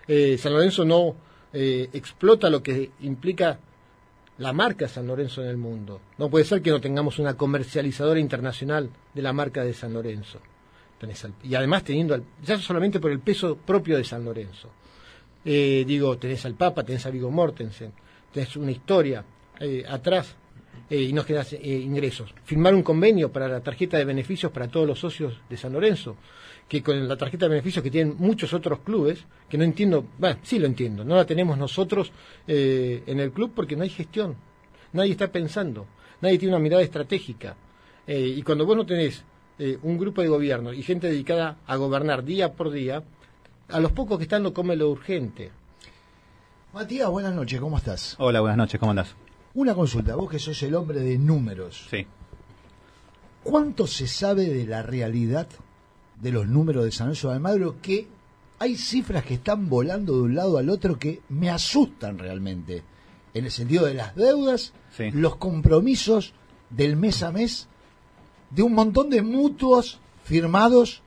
Eh, 0.09 0.39
San 0.39 0.53
Lorenzo 0.53 0.85
no 0.85 1.15
explota 1.55 2.49
lo 2.49 2.63
que 2.63 2.93
implica 3.01 3.59
la 4.43 4.53
marca 4.53 4.89
San 4.89 5.07
Lorenzo 5.07 5.41
en 5.43 5.49
el 5.49 5.57
mundo. 5.57 6.01
No 6.19 6.29
puede 6.29 6.45
ser 6.45 6.61
que 6.61 6.71
no 6.71 6.81
tengamos 6.81 7.21
una 7.21 7.35
comercializadora 7.35 8.19
internacional 8.19 8.91
de 9.15 9.23
la 9.23 9.33
marca 9.33 9.63
de 9.63 9.73
San 9.73 9.93
Lorenzo. 9.93 10.41
y 11.45 11.55
además 11.55 11.85
teniendo, 11.85 12.21
ya 12.45 12.59
solamente 12.59 12.99
por 12.99 13.13
el 13.13 13.21
peso 13.21 13.57
propio 13.57 13.97
de 13.97 14.05
San 14.05 14.25
Lorenzo. 14.25 14.69
Eh, 15.45 15.85
digo, 15.87 16.19
tenés 16.19 16.45
al 16.45 16.55
Papa, 16.55 16.83
tenés 16.83 17.07
a 17.07 17.11
Vigo 17.11 17.31
Mortensen, 17.31 17.93
tenés 18.33 18.57
una 18.57 18.73
historia 18.73 19.25
eh, 19.61 19.85
atrás 19.89 20.35
eh, 20.91 21.01
y 21.01 21.13
no 21.13 21.25
generas 21.25 21.53
ingresos. 21.53 22.35
Firmar 22.45 22.75
un 22.75 22.83
convenio 22.83 23.33
para 23.33 23.49
la 23.49 23.61
tarjeta 23.61 23.99
de 23.99 24.05
beneficios 24.05 24.53
para 24.53 24.69
todos 24.69 24.87
los 24.87 24.99
socios 24.99 25.41
de 25.49 25.57
San 25.57 25.73
Lorenzo 25.73 26.17
que 26.73 26.83
con 26.83 27.07
la 27.07 27.17
tarjeta 27.17 27.45
de 27.45 27.51
beneficios 27.51 27.83
que 27.83 27.91
tienen 27.91 28.17
muchos 28.19 28.55
otros 28.55 28.81
clubes, 28.81 29.25
que 29.49 29.59
no 29.59 29.65
entiendo, 29.65 30.07
bueno, 30.19 30.39
sí 30.43 30.59
lo 30.59 30.67
entiendo, 30.67 31.05
no 31.05 31.17
la 31.17 31.27
tenemos 31.27 31.59
nosotros 31.59 32.11
eh, 32.47 33.03
en 33.07 33.21
el 33.21 33.31
club 33.31 33.53
porque 33.55 33.77
no 33.77 33.83
hay 33.83 33.91
gestión, 33.91 34.37
nadie 34.95 35.13
está 35.13 35.31
pensando, 35.31 35.87
nadie 36.23 36.39
tiene 36.39 36.55
una 36.55 36.63
mirada 36.63 36.83
estratégica. 36.83 37.57
Eh, 38.07 38.35
y 38.39 38.43
cuando 38.43 38.65
vos 38.65 38.75
no 38.75 38.87
tenés 38.87 39.23
eh, 39.59 39.79
un 39.83 39.99
grupo 39.99 40.23
de 40.23 40.29
gobierno 40.29 40.73
y 40.73 40.83
gente 40.83 41.09
dedicada 41.09 41.59
a 41.67 41.77
gobernar 41.77 42.25
día 42.25 42.55
por 42.55 42.71
día, 42.71 43.03
a 43.69 43.79
los 43.79 43.93
pocos 43.93 44.17
que 44.17 44.25
están 44.25 44.43
no 44.43 44.55
come 44.55 44.75
lo 44.75 44.89
urgente. 44.89 45.51
Matías, 46.73 47.11
buenas 47.11 47.35
noches, 47.35 47.61
¿cómo 47.61 47.77
estás? 47.77 48.17
Hola, 48.19 48.41
buenas 48.41 48.57
noches, 48.57 48.81
¿cómo 48.81 48.93
andás? 48.93 49.15
Una 49.55 49.75
consulta, 49.75 50.15
vos 50.17 50.31
que 50.31 50.39
sos 50.39 50.63
el 50.63 50.75
hombre 50.75 51.01
de 51.01 51.19
números. 51.19 51.87
Sí. 51.91 52.07
¿Cuánto 53.43 53.87
se 53.87 54.07
sabe 54.07 54.47
de 54.47 54.67
la 54.67 54.83
realidad 54.83 55.49
de 56.21 56.33
los 56.33 56.47
números 56.47 56.85
de 56.85 56.93
San 56.93 57.09
Lorenzo 57.09 57.29
de 57.29 57.35
Almagro 57.35 57.77
que 57.83 58.07
hay 58.59 58.77
cifras 58.77 59.25
que 59.25 59.35
están 59.35 59.69
volando 59.69 60.15
de 60.15 60.23
un 60.23 60.35
lado 60.37 60.57
al 60.57 60.71
otro 60.71 60.99
que 60.99 61.21
me 61.29 61.51
asustan 61.51 62.19
realmente, 62.19 62.85
en 63.35 63.45
el 63.45 63.51
sentido 63.51 63.87
de 63.87 63.95
las 63.95 64.15
deudas, 64.15 64.73
los 65.13 65.37
compromisos 65.37 66.33
del 66.71 66.95
mes 66.97 67.25
a 67.25 67.33
mes, 67.33 67.69
de 68.51 68.63
un 68.63 68.73
montón 68.73 69.11
de 69.11 69.23
mutuos 69.23 69.99
firmados. 70.23 71.03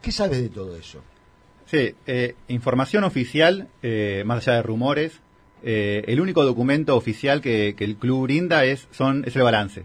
¿Qué 0.00 0.12
sabes 0.12 0.40
de 0.40 0.48
todo 0.48 0.76
eso? 0.76 1.02
Sí, 1.66 1.94
eh, 2.06 2.36
información 2.48 3.04
oficial, 3.04 3.68
eh, 3.82 4.22
más 4.24 4.48
allá 4.48 4.56
de 4.56 4.62
rumores, 4.62 5.20
eh, 5.64 6.04
el 6.06 6.20
único 6.20 6.44
documento 6.44 6.96
oficial 6.96 7.40
que, 7.40 7.74
el 7.78 7.96
club 7.96 8.24
brinda 8.24 8.64
es, 8.64 8.88
son, 8.90 9.24
es 9.26 9.34
el 9.36 9.42
balance, 9.42 9.84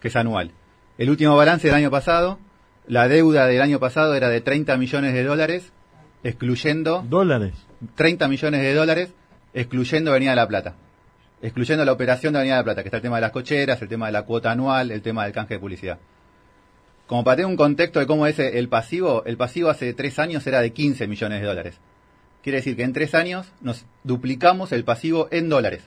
que 0.00 0.08
es 0.08 0.16
anual. 0.16 0.50
El 0.98 1.10
último 1.10 1.36
balance 1.36 1.66
del 1.66 1.76
año 1.76 1.90
pasado 1.90 2.38
la 2.86 3.08
deuda 3.08 3.46
del 3.46 3.62
año 3.62 3.78
pasado 3.78 4.14
era 4.14 4.28
de 4.28 4.40
30 4.40 4.76
millones 4.76 5.14
de 5.14 5.22
dólares, 5.22 5.72
excluyendo... 6.24 7.04
¿Dólares? 7.08 7.54
30 7.94 8.28
millones 8.28 8.60
de 8.60 8.74
dólares, 8.74 9.14
excluyendo 9.54 10.10
Avenida 10.10 10.30
de 10.30 10.36
la 10.36 10.48
Plata. 10.48 10.74
Excluyendo 11.40 11.84
la 11.84 11.92
operación 11.92 12.32
de 12.32 12.40
Avenida 12.40 12.56
de 12.56 12.60
la 12.60 12.64
Plata, 12.64 12.82
que 12.82 12.88
está 12.88 12.96
el 12.96 13.02
tema 13.02 13.16
de 13.16 13.22
las 13.22 13.30
cocheras, 13.30 13.80
el 13.82 13.88
tema 13.88 14.06
de 14.06 14.12
la 14.12 14.22
cuota 14.22 14.50
anual, 14.50 14.90
el 14.90 15.02
tema 15.02 15.24
del 15.24 15.32
canje 15.32 15.54
de 15.54 15.60
publicidad. 15.60 15.98
Como 17.06 17.24
para 17.24 17.36
tener 17.36 17.46
un 17.46 17.56
contexto 17.56 18.00
de 18.00 18.06
cómo 18.06 18.26
es 18.26 18.38
el 18.38 18.68
pasivo, 18.68 19.24
el 19.26 19.36
pasivo 19.36 19.68
hace 19.68 19.94
tres 19.94 20.18
años 20.18 20.46
era 20.46 20.60
de 20.60 20.72
15 20.72 21.06
millones 21.06 21.40
de 21.40 21.46
dólares. 21.46 21.80
Quiere 22.42 22.58
decir 22.58 22.76
que 22.76 22.82
en 22.82 22.92
tres 22.92 23.14
años 23.14 23.46
nos 23.60 23.84
duplicamos 24.02 24.72
el 24.72 24.84
pasivo 24.84 25.28
en 25.30 25.48
dólares. 25.48 25.84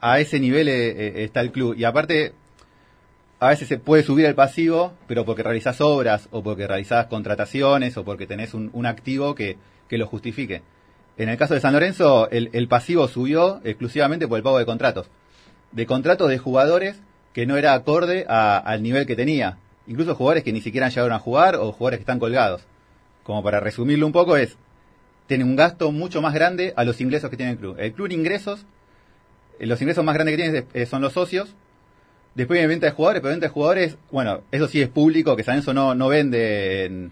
A, 0.00 0.18
ese 0.18 0.40
nivel 0.40 0.68
eh, 0.68 0.90
eh, 0.90 1.24
está 1.24 1.40
el 1.40 1.52
club. 1.52 1.74
Y 1.76 1.84
aparte, 1.84 2.32
a 3.38 3.48
veces 3.48 3.68
se 3.68 3.78
puede 3.78 4.02
subir 4.02 4.24
el 4.24 4.34
pasivo, 4.34 4.94
pero 5.06 5.24
porque 5.24 5.42
realizás 5.42 5.80
obras 5.80 6.28
o 6.30 6.42
porque 6.42 6.66
realizás 6.66 7.06
contrataciones 7.06 7.96
o 7.96 8.04
porque 8.04 8.26
tenés 8.26 8.54
un, 8.54 8.86
activo 8.86 9.34
que, 9.34 9.58
lo 9.90 10.06
justifique. 10.06 10.62
En 11.18 11.28
el 11.28 11.36
caso 11.36 11.54
de 11.54 11.60
San 11.60 11.74
Lorenzo, 11.74 12.30
el, 12.30 12.68
pasivo 12.68 13.06
subió 13.06 13.60
exclusivamente 13.62 14.26
por 14.26 14.38
el 14.38 14.42
pago 14.42 14.58
de 14.58 14.66
contratos. 14.66 15.08
De 15.72 15.84
contratos 15.84 16.30
de 16.30 16.38
jugadores 16.38 16.96
que 17.34 17.46
no 17.46 17.56
era 17.56 17.74
acorde 17.74 18.24
al 18.26 18.82
nivel 18.82 19.06
que 19.06 19.16
tenía. 19.16 19.58
Incluso 19.86 20.14
jugadores 20.14 20.44
que 20.44 20.52
ni 20.52 20.60
siquiera 20.60 20.88
llegaron 20.88 21.12
a 21.12 21.18
jugar 21.18 21.56
o 21.56 21.72
jugadores 21.72 21.98
que 21.98 22.02
están 22.02 22.18
colgados. 22.18 22.62
Como 23.22 23.42
para 23.42 23.60
resumirlo 23.60 24.06
un 24.06 24.12
poco 24.12 24.36
es, 24.36 24.56
tiene 25.28 25.44
un 25.44 25.54
gasto 25.54 25.92
mucho 25.92 26.20
más 26.20 26.34
grande 26.34 26.72
a 26.74 26.82
los 26.82 27.00
ingresos 27.00 27.30
que 27.30 27.36
tiene 27.36 27.52
el 27.52 27.58
club. 27.58 27.76
El 27.78 27.92
club 27.92 28.10
ingresos 28.10 28.66
los 29.60 29.80
ingresos 29.80 30.04
más 30.04 30.14
grandes 30.14 30.36
que 30.36 30.42
tienen 30.42 30.86
son 30.88 31.02
los 31.02 31.12
socios. 31.12 31.54
Después 32.34 32.56
viene 32.56 32.68
venta 32.68 32.86
de 32.86 32.92
jugadores, 32.92 33.20
pero 33.20 33.32
venta 33.32 33.46
de 33.46 33.52
jugadores, 33.52 33.96
bueno, 34.10 34.42
eso 34.52 34.68
sí 34.68 34.80
es 34.80 34.88
público, 34.88 35.34
que 35.34 35.42
San 35.42 35.56
Enzo 35.56 35.74
no, 35.74 35.94
no 35.94 36.08
vende 36.08 36.84
en, 36.84 37.10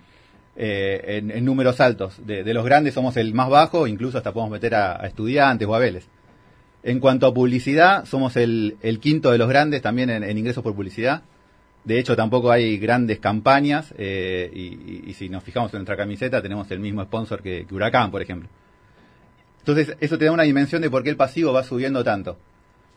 en, 0.56 1.44
números 1.44 1.80
altos. 1.80 2.24
De, 2.24 2.44
los 2.54 2.64
grandes 2.64 2.94
somos 2.94 3.16
el 3.16 3.34
más 3.34 3.48
bajo, 3.48 3.86
incluso 3.86 4.18
hasta 4.18 4.32
podemos 4.32 4.52
meter 4.52 4.74
a, 4.76 5.04
estudiantes 5.06 5.66
o 5.66 5.74
a 5.74 5.80
Vélez. 5.80 6.06
En 6.84 7.00
cuanto 7.00 7.26
a 7.26 7.34
publicidad, 7.34 8.04
somos 8.04 8.36
el, 8.36 8.76
quinto 9.00 9.32
de 9.32 9.38
los 9.38 9.48
grandes 9.48 9.82
también 9.82 10.10
en 10.10 10.38
ingresos 10.38 10.62
por 10.62 10.74
publicidad. 10.74 11.22
De 11.86 12.00
hecho, 12.00 12.16
tampoco 12.16 12.50
hay 12.50 12.78
grandes 12.78 13.20
campañas 13.20 13.94
eh, 13.96 14.50
y, 14.52 15.14
si 15.14 15.28
nos 15.28 15.44
fijamos 15.44 15.72
en 15.72 15.78
nuestra 15.78 15.96
camiseta 15.96 16.42
tenemos 16.42 16.68
el 16.72 16.80
mismo 16.80 17.04
sponsor 17.04 17.40
que, 17.40 17.64
Huracán, 17.70 18.10
por 18.10 18.20
ejemplo. 18.20 18.48
Entonces, 19.60 19.96
eso 20.00 20.18
te 20.18 20.24
da 20.24 20.32
una 20.32 20.42
dimensión 20.42 20.82
de 20.82 20.90
por 20.90 21.04
qué 21.04 21.10
el 21.10 21.16
pasivo 21.16 21.52
va 21.52 21.62
subiendo 21.62 22.02
tanto. 22.02 22.38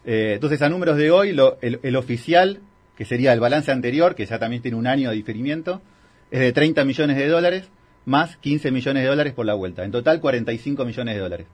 Eh, 0.05 0.31
entonces, 0.34 0.60
a 0.63 0.69
números 0.69 0.98
de 0.98 1.12
hoy, 1.12 1.29
el, 1.62 1.96
oficial, 1.96 2.62
que 2.98 3.05
sería 3.05 3.31
el 3.31 3.39
balance 3.39 3.72
anterior, 3.72 4.15
que 4.15 4.25
ya 4.25 4.39
también 4.39 4.63
tiene 4.63 4.75
un 4.75 4.88
año 4.88 5.12
de 5.12 5.15
diferimiento, 5.17 5.84
es 6.31 6.39
de 6.39 6.51
30 6.51 6.84
millones 6.84 7.17
de 7.17 7.27
dólares 7.27 7.69
más 8.05 8.38
15 8.38 8.72
millones 8.72 9.03
de 9.03 9.10
dólares 9.10 9.34
por 9.34 9.46
la 9.46 9.53
vuelta. 9.53 9.84
En 9.84 9.91
total, 9.91 10.19
45 10.19 10.84
millones 10.84 11.13
de 11.13 11.22
dólares. 11.22 11.48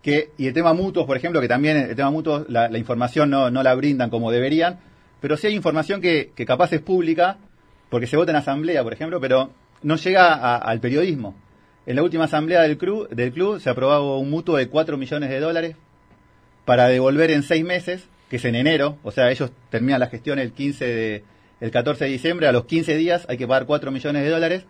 Que, 0.00 0.30
y 0.38 0.46
el 0.46 0.54
tema 0.54 0.72
mutuos, 0.72 1.04
por 1.04 1.18
ejemplo, 1.18 1.38
que 1.42 1.48
también 1.48 1.76
el 1.76 1.94
tema 1.94 2.10
mutuos, 2.10 2.48
la, 2.48 2.78
información 2.78 3.28
no, 3.28 3.50
no 3.50 3.62
la 3.62 3.74
brindan 3.74 4.08
como 4.08 4.30
deberían, 4.30 4.80
pero 5.20 5.36
sí 5.36 5.46
hay 5.46 5.54
información 5.54 6.00
que, 6.00 6.32
capaz 6.46 6.72
es 6.72 6.80
pública, 6.80 7.38
porque 7.88 8.06
se 8.06 8.16
vota 8.16 8.32
en 8.32 8.36
asamblea, 8.36 8.82
por 8.82 8.92
ejemplo, 8.92 9.20
pero 9.20 9.50
no 9.82 9.96
llega 9.96 10.56
al 10.56 10.80
periodismo. 10.80 11.34
En 11.86 11.96
la 11.96 12.02
última 12.02 12.24
asamblea 12.24 12.62
del 12.62 12.78
club, 12.78 13.08
del 13.08 13.32
club 13.32 13.60
se 13.60 13.70
un 13.70 14.30
mutuo 14.30 14.56
de 14.56 14.68
4 14.68 14.96
millones 14.96 15.30
de 15.30 15.40
dólares 15.40 15.76
para 16.64 16.88
devolver 16.88 17.30
en 17.30 17.42
seis 17.42 17.64
meses, 17.64 18.08
que 18.28 18.36
es 18.36 18.44
en 18.44 18.54
enero, 18.54 18.98
o 19.02 19.10
sea, 19.10 19.30
ellos 19.30 19.50
terminan 19.70 20.00
la 20.00 20.06
gestión 20.06 20.38
el 20.38 20.52
15 20.52 20.84
de, 20.84 21.24
el 21.60 21.70
14 21.70 22.04
de 22.04 22.10
diciembre, 22.10 22.46
a 22.46 22.52
los 22.52 22.64
15 22.64 22.96
días 22.96 23.26
hay 23.28 23.36
que 23.36 23.46
pagar 23.46 23.66
4 23.66 23.90
millones 23.90 24.22
de 24.22 24.30
dólares. 24.30 24.64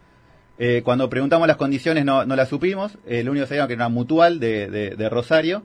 Eh, 0.59 0.83
cuando 0.85 1.09
preguntamos 1.09 1.49
las 1.49 1.57
condiciones 1.57 2.05
no, 2.05 2.25
las 2.25 2.49
supimos, 2.49 2.99
el 3.07 3.29
único 3.29 3.45
que 3.45 3.49
sabíamos 3.49 3.69
que 3.69 3.75
era 3.75 3.87
una 3.87 3.95
mutual 3.95 4.41
de, 4.41 5.09
Rosario, 5.11 5.63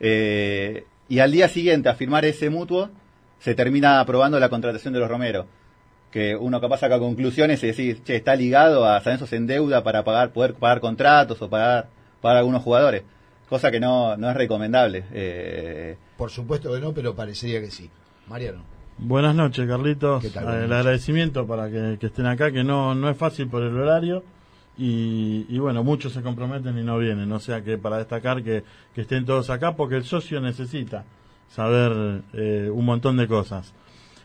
eh, 0.00 0.84
y 1.08 1.20
al 1.20 1.32
día 1.32 1.48
siguiente 1.48 1.88
a 1.88 1.94
firmar 1.94 2.24
ese 2.24 2.50
mutuo, 2.50 2.90
se 3.44 3.54
termina 3.54 4.00
aprobando 4.00 4.40
la 4.40 4.48
contratación 4.48 4.94
de 4.94 5.00
los 5.00 5.08
Romero. 5.10 5.44
Que 6.10 6.34
uno 6.34 6.62
capaz 6.62 6.78
saca 6.78 6.98
conclusiones 6.98 7.62
y 7.62 7.66
decir, 7.66 8.02
che, 8.02 8.16
está 8.16 8.34
ligado 8.36 8.86
a 8.86 8.98
San 9.02 9.18
en 9.32 9.46
deuda 9.46 9.84
para 9.84 10.02
pagar, 10.02 10.30
poder 10.30 10.54
pagar 10.54 10.80
contratos 10.80 11.42
o 11.42 11.50
pagar, 11.50 11.88
pagar 12.22 12.38
algunos 12.38 12.62
jugadores. 12.62 13.02
Cosa 13.46 13.70
que 13.70 13.80
no, 13.80 14.16
no 14.16 14.30
es 14.30 14.36
recomendable. 14.36 15.04
Eh, 15.12 15.96
Por 16.16 16.30
supuesto 16.30 16.72
que 16.72 16.80
no, 16.80 16.94
pero 16.94 17.14
parecería 17.14 17.60
que 17.60 17.70
sí. 17.70 17.90
Mariano. 18.28 18.62
Buenas 18.96 19.34
noches, 19.34 19.68
Carlitos. 19.68 20.24
El 20.24 20.72
agradecimiento 20.72 21.46
para 21.46 21.68
que, 21.68 21.98
estén 22.00 22.24
acá, 22.24 22.50
que 22.50 22.64
no, 22.64 22.94
no 22.94 23.10
es 23.10 23.16
fácil 23.18 23.48
por 23.48 23.62
el 23.62 23.76
horario. 23.76 24.24
Y, 24.78 25.44
y, 25.50 25.58
bueno, 25.58 25.84
muchos 25.84 26.14
se 26.14 26.22
comprometen 26.22 26.78
y 26.78 26.82
no 26.82 26.96
vienen. 26.96 27.30
O 27.30 27.40
sea 27.40 27.62
que 27.62 27.76
para 27.76 27.98
destacar 27.98 28.42
que, 28.42 28.64
que 28.94 29.02
estén 29.02 29.26
todos 29.26 29.50
acá, 29.50 29.76
porque 29.76 29.96
el 29.96 30.04
socio 30.04 30.40
necesita 30.40 31.04
saber 31.48 32.22
eh, 32.32 32.70
un 32.72 32.84
montón 32.84 33.16
de 33.16 33.28
cosas. 33.28 33.72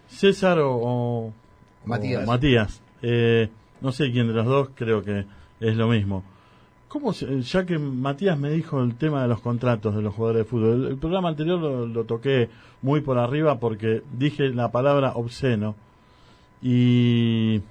César 0.08 0.60
o, 0.62 1.32
Matías, 1.86 2.26
Matías 2.26 2.82
eh, 3.02 3.50
no 3.82 3.92
sé 3.92 4.12
quién 4.12 4.28
de 4.28 4.34
los 4.34 4.46
dos, 4.46 4.70
creo 4.76 5.04
que 5.04 5.26
es 5.60 5.76
lo 5.76 5.88
mismo. 5.88 6.24
¿Cómo 6.88 7.14
ya 7.14 7.66
que 7.66 7.78
Matías 7.78 8.38
me 8.38 8.50
dijo 8.50 8.82
el 8.82 8.96
tema 8.96 9.22
de 9.22 9.28
los 9.28 9.42
contratos 9.42 9.96
de 9.96 10.02
los 10.02 10.14
jugadores 10.16 10.44
de 10.44 10.50
fútbol, 10.50 10.88
el, 10.88 10.98
programa 10.98 11.30
anterior 11.30 11.60
lo, 11.60 12.04
toqué 12.04 12.50
muy 12.82 13.02
por 13.02 13.20
arriba 13.20 13.60
porque 13.60 14.02
dije 14.18 14.50
la 14.50 14.72
palabra 14.72 15.14
obsceno 15.14 15.76
y 16.64 17.62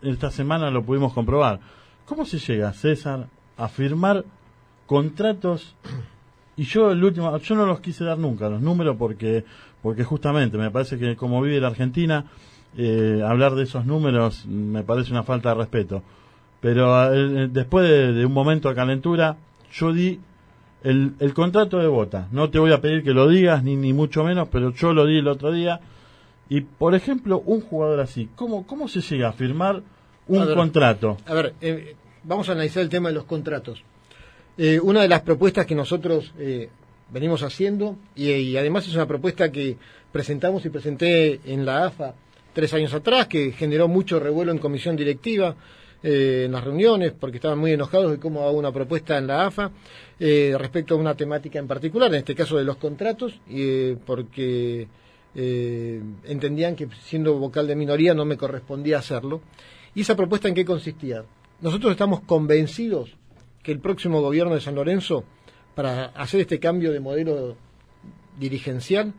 esta 0.00 0.30
semana 0.30 0.70
lo 0.70 0.84
pudimos 0.84 1.12
comprobar. 1.12 1.58
¿Cómo 2.06 2.24
se 2.24 2.38
llega, 2.38 2.72
César, 2.72 3.26
a 3.56 3.68
firmar 3.68 4.24
contratos 4.86 5.74
y 6.56 6.64
yo 6.64 6.90
el 6.90 7.02
último, 7.02 7.36
yo 7.38 7.54
no 7.54 7.66
los 7.66 7.80
quise 7.80 8.04
dar 8.04 8.18
nunca, 8.18 8.48
los 8.48 8.60
números, 8.60 8.96
porque, 8.98 9.44
porque 9.82 10.04
justamente 10.04 10.56
me 10.56 10.70
parece 10.70 10.98
que 10.98 11.16
como 11.16 11.42
vive 11.42 11.60
la 11.60 11.68
Argentina, 11.68 12.26
eh, 12.76 13.22
hablar 13.26 13.54
de 13.54 13.64
esos 13.64 13.86
números 13.86 14.46
me 14.46 14.82
parece 14.82 15.12
una 15.12 15.22
falta 15.22 15.50
de 15.50 15.54
respeto. 15.56 16.02
Pero 16.60 17.12
eh, 17.12 17.48
después 17.50 17.88
de, 17.88 18.24
un 18.24 18.32
momento 18.32 18.68
de 18.68 18.74
calentura, 18.74 19.36
yo 19.72 19.92
di 19.92 20.20
el, 20.82 21.14
el 21.18 21.34
contrato 21.34 21.78
de 21.78 21.88
bota. 21.88 22.28
No 22.30 22.50
te 22.50 22.58
voy 22.58 22.72
a 22.72 22.80
pedir 22.80 23.02
que 23.02 23.12
lo 23.12 23.28
digas, 23.28 23.62
ni, 23.62 23.76
ni 23.76 23.92
mucho 23.92 24.24
menos, 24.24 24.48
pero 24.50 24.72
yo 24.72 24.92
lo 24.92 25.06
di 25.06 25.18
el 25.18 25.28
otro 25.28 25.52
día. 25.52 25.80
Y, 26.48 26.62
por 26.62 26.94
ejemplo, 26.94 27.42
un 27.44 27.60
jugador 27.60 28.00
así, 28.00 28.28
¿cómo, 28.34 28.66
cómo 28.66 28.88
se 28.88 29.00
llega 29.00 29.28
a 29.28 29.32
firmar 29.32 29.82
un 30.26 30.54
contrato? 30.54 31.16
A 31.26 31.34
ver, 31.34 31.54
eh, 31.60 31.96
vamos 32.22 32.48
a 32.48 32.52
analizar 32.52 32.82
el 32.82 32.88
tema 32.88 33.08
de 33.08 33.14
los 33.14 33.24
contratos. 33.24 33.82
Eh, 34.56 34.78
una 34.78 35.02
de 35.02 35.08
las 35.08 35.22
propuestas 35.22 35.66
que 35.66 35.74
nosotros 35.74 36.32
eh, 36.38 36.68
venimos 37.10 37.42
haciendo, 37.42 37.96
y, 38.14 38.56
además 38.56 38.86
es 38.86 38.94
una 38.94 39.06
propuesta 39.06 39.50
que 39.50 39.76
presentamos 40.12 40.64
y 40.64 40.70
presenté 40.70 41.40
en 41.44 41.66
la 41.66 41.86
AFA 41.86 42.14
tres 42.52 42.72
años 42.72 42.94
atrás, 42.94 43.26
que 43.26 43.50
generó 43.50 43.88
mucho 43.88 44.20
revuelo 44.20 44.52
en 44.52 44.58
comisión 44.58 44.94
directiva, 44.94 45.56
eh, 46.04 46.44
en 46.46 46.52
las 46.52 46.62
reuniones, 46.62 47.12
porque 47.18 47.38
estaban 47.38 47.58
muy 47.58 47.72
enojados 47.72 48.12
de 48.12 48.18
cómo 48.18 48.46
hago 48.46 48.56
una 48.56 48.70
propuesta 48.70 49.18
en 49.18 49.26
la 49.26 49.46
AFA 49.46 49.72
respecto 50.20 50.94
a 50.94 50.98
una 50.98 51.16
temática 51.16 51.58
en 51.58 51.66
particular, 51.66 52.08
en 52.10 52.20
este 52.20 52.36
caso 52.36 52.56
de 52.56 52.64
los 52.64 52.76
contratos, 52.76 53.40
porque 54.06 54.86
entendían 55.34 56.76
que 56.76 56.88
siendo 57.02 57.36
vocal 57.38 57.66
de 57.66 57.74
minoría 57.74 58.14
no 58.14 58.24
me 58.24 58.36
correspondía 58.36 58.98
hacerlo. 58.98 59.40
¿Y 59.94 60.02
esa 60.02 60.14
propuesta 60.14 60.46
en 60.46 60.54
qué 60.54 60.64
consistía? 60.64 61.24
Nosotros 61.60 61.90
estamos 61.90 62.20
convencidos 62.20 63.16
que 63.64 63.72
el 63.72 63.80
próximo 63.80 64.20
gobierno 64.20 64.54
de 64.54 64.60
San 64.60 64.76
Lorenzo, 64.76 65.24
para 65.74 66.04
hacer 66.04 66.42
este 66.42 66.60
cambio 66.60 66.92
de 66.92 67.00
modelo 67.00 67.56
dirigencial, 68.38 69.12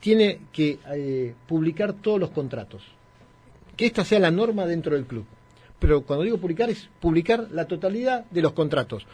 tiene 0.00 0.40
que 0.52 0.78
eh, 0.90 1.34
publicar 1.46 1.92
todos 1.92 2.18
los 2.18 2.30
contratos. 2.30 2.82
Que 3.76 3.86
esta 3.86 4.04
sea 4.04 4.18
la 4.18 4.30
norma 4.30 4.66
dentro 4.66 4.94
del 4.94 5.04
club. 5.04 5.26
Pero 5.78 6.00
cuando 6.02 6.24
digo 6.24 6.38
publicar 6.38 6.70
es 6.70 6.88
publicar 6.98 7.48
la 7.52 7.66
totalidad 7.66 8.24
de 8.30 8.42
los 8.42 8.52
contratos. 8.52 9.06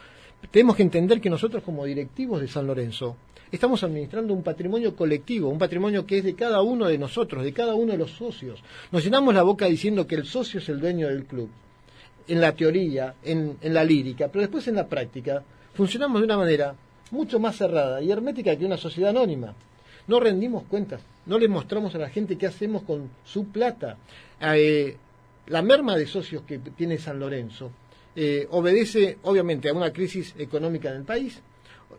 Tenemos 0.49 0.75
que 0.77 0.83
entender 0.83 1.19
que 1.19 1.29
nosotros 1.29 1.61
como 1.61 1.85
directivos 1.85 2.39
de 2.39 2.47
San 2.47 2.65
Lorenzo 2.65 3.17
estamos 3.51 3.83
administrando 3.83 4.33
un 4.33 4.41
patrimonio 4.41 4.95
colectivo, 4.95 5.49
un 5.49 5.59
patrimonio 5.59 6.05
que 6.05 6.19
es 6.19 6.23
de 6.23 6.33
cada 6.33 6.61
uno 6.61 6.87
de 6.87 6.97
nosotros, 6.97 7.43
de 7.43 7.53
cada 7.53 7.75
uno 7.75 7.91
de 7.91 7.97
los 7.97 8.11
socios. 8.11 8.63
Nos 8.91 9.03
llenamos 9.03 9.33
la 9.33 9.43
boca 9.43 9.65
diciendo 9.65 10.07
que 10.07 10.15
el 10.15 10.25
socio 10.25 10.59
es 10.59 10.69
el 10.69 10.79
dueño 10.79 11.09
del 11.09 11.25
club 11.25 11.49
en 12.27 12.41
la 12.41 12.53
teoría, 12.53 13.15
en, 13.23 13.57
la 13.61 13.83
lírica, 13.83 14.27
pero 14.27 14.41
después 14.41 14.67
en 14.67 14.75
la 14.75 14.87
práctica 14.87 15.43
funcionamos 15.73 16.21
de 16.21 16.25
una 16.25 16.37
manera 16.37 16.75
mucho 17.11 17.39
más 17.39 17.55
cerrada 17.55 18.01
y 18.01 18.11
hermética 18.11 18.55
que 18.55 18.65
una 18.65 18.77
sociedad 18.77 19.11
anónima. 19.11 19.53
No 20.07 20.19
rendimos 20.19 20.63
cuentas, 20.63 21.01
no 21.25 21.39
le 21.39 21.47
mostramos 21.47 21.95
a 21.95 21.99
la 21.99 22.09
gente 22.09 22.37
qué 22.37 22.47
hacemos 22.47 22.83
con 22.83 23.09
su 23.23 23.47
plata. 23.47 23.97
Eh, 24.41 24.95
la 25.47 25.61
merma 25.61 25.95
de 25.95 26.07
socios 26.07 26.43
que 26.43 26.59
tiene 26.59 26.97
San 26.97 27.19
Lorenzo 27.19 27.71
eh, 28.15 28.47
obedece 28.51 29.17
obviamente 29.23 29.69
a 29.69 29.73
una 29.73 29.91
crisis 29.91 30.33
económica 30.37 30.89
en 30.89 30.97
el 30.97 31.03
país, 31.03 31.41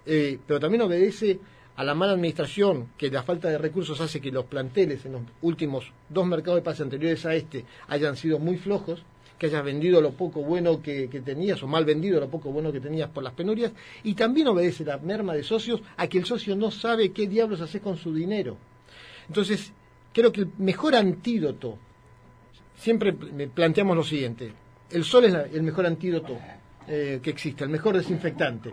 eh, 0.05 0.39
pero 0.47 0.61
también 0.61 0.83
obedece 0.83 1.39
a 1.77 1.85
la 1.85 1.95
mala 1.95 2.13
administración, 2.13 2.89
que 2.97 3.11
la 3.11 3.23
falta 3.23 3.49
de 3.49 3.59
recursos 3.59 4.01
hace 4.01 4.21
que 4.21 4.33
los 4.33 4.47
planteles 4.47 5.05
en 5.05 5.13
los 5.13 5.23
últimos 5.43 5.93
dos 6.09 6.27
mercados 6.27 6.57
de 6.57 6.63
pase 6.63 6.83
anteriores 6.83 7.27
a 7.27 7.35
este 7.35 7.65
hayan 7.89 8.17
sido 8.17 8.39
muy 8.39 8.57
flojos 8.57 9.03
que 9.39 9.47
hayas 9.47 9.65
vendido 9.65 10.01
lo 10.01 10.13
poco 10.13 10.43
bueno 10.43 10.81
que, 10.81 11.09
tenías 11.25 11.63
o 11.63 11.67
mal 11.67 11.85
vendido 11.85 12.21
lo 12.21 12.29
poco 12.29 12.51
bueno 12.51 12.73
que 12.73 12.81
tenías 12.81 13.11
por 13.11 13.23
las 13.23 13.35
penurias 13.35 13.73
y 14.03 14.15
también 14.15 14.49
obedece 14.49 14.85
la 14.85 14.99
merma 14.99 15.35
de 15.35 15.43
socios 15.43 15.83
a 15.97 16.07
que 16.07 16.19
el 16.19 16.25
socio 16.25 16.57
no 16.57 16.71
sabe 16.71 17.13
qué 17.13 17.27
diablos 17.27 17.61
hace 17.61 17.81
con 17.81 17.97
su 17.97 18.15
dinero. 18.15 18.57
Entonces, 19.29 19.73
creo 20.13 20.33
que 20.33 20.43
el 20.43 20.51
mejor 20.59 20.95
antídoto, 20.95 21.79
siempre 22.77 23.13
planteamos 23.13 23.97
lo 23.97 24.05
siguiente, 24.05 24.53
el 24.91 25.05
sol 25.05 25.25
es 25.25 25.35
el 25.53 25.63
mejor 25.63 25.87
antídoto 25.87 26.39
eh, 26.87 27.21
que 27.23 27.31
existe, 27.31 27.65
el 27.65 27.71
mejor 27.71 27.97
desinfectante. 27.97 28.71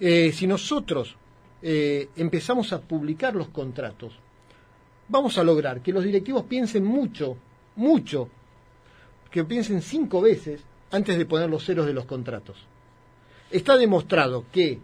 Eh, 0.00 0.32
si 0.32 0.46
nosotros 0.46 1.16
eh, 1.60 2.08
empezamos 2.16 2.72
a 2.72 2.80
publicar 2.80 3.36
los 3.36 3.48
contratos, 3.48 4.18
vamos 5.08 5.38
a 5.38 5.44
lograr 5.44 5.80
que 5.80 5.92
los 5.92 6.02
directivos 6.02 6.44
piensen 6.44 6.84
mucho, 6.84 7.36
mucho 7.76 8.28
que 9.32 9.44
piensen 9.44 9.82
cinco 9.82 10.20
veces 10.20 10.60
antes 10.92 11.16
de 11.16 11.26
poner 11.26 11.48
los 11.48 11.64
ceros 11.64 11.86
de 11.86 11.94
los 11.94 12.04
contratos. 12.04 12.58
Está 13.50 13.76
demostrado 13.76 14.44
que 14.52 14.78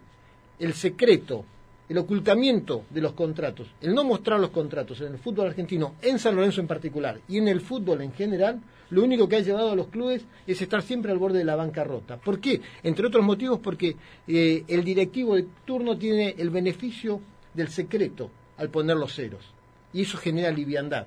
el 0.57 0.73
secreto, 0.73 1.45
el 1.87 1.99
ocultamiento 1.99 2.83
de 2.89 3.01
los 3.01 3.13
contratos, 3.13 3.67
el 3.81 3.93
no 3.93 4.03
mostrar 4.03 4.39
los 4.39 4.49
contratos 4.49 4.99
en 5.01 5.13
el 5.13 5.19
fútbol 5.19 5.47
argentino, 5.47 5.95
en 6.01 6.19
San 6.19 6.35
Lorenzo 6.35 6.61
en 6.61 6.67
particular 6.67 7.19
y 7.27 7.37
en 7.37 7.47
el 7.47 7.61
fútbol 7.61 8.01
en 8.01 8.11
general, 8.11 8.59
lo 8.89 9.03
único 9.03 9.29
que 9.29 9.35
ha 9.35 9.41
llevado 9.41 9.71
a 9.71 9.75
los 9.75 9.87
clubes 9.87 10.25
es 10.47 10.61
estar 10.61 10.81
siempre 10.81 11.11
al 11.11 11.19
borde 11.19 11.39
de 11.39 11.45
la 11.45 11.55
bancarrota. 11.55 12.17
¿Por 12.17 12.39
qué? 12.39 12.59
Entre 12.81 13.05
otros 13.05 13.23
motivos 13.23 13.59
porque 13.59 13.95
eh, 14.27 14.63
el 14.67 14.83
directivo 14.83 15.35
de 15.35 15.45
turno 15.63 15.95
tiene 15.95 16.33
el 16.39 16.49
beneficio 16.49 17.21
del 17.53 17.69
secreto 17.69 18.31
al 18.57 18.69
poner 18.69 18.97
los 18.97 19.13
ceros. 19.13 19.45
Y 19.93 20.01
eso 20.01 20.17
genera 20.17 20.51
liviandad, 20.51 21.05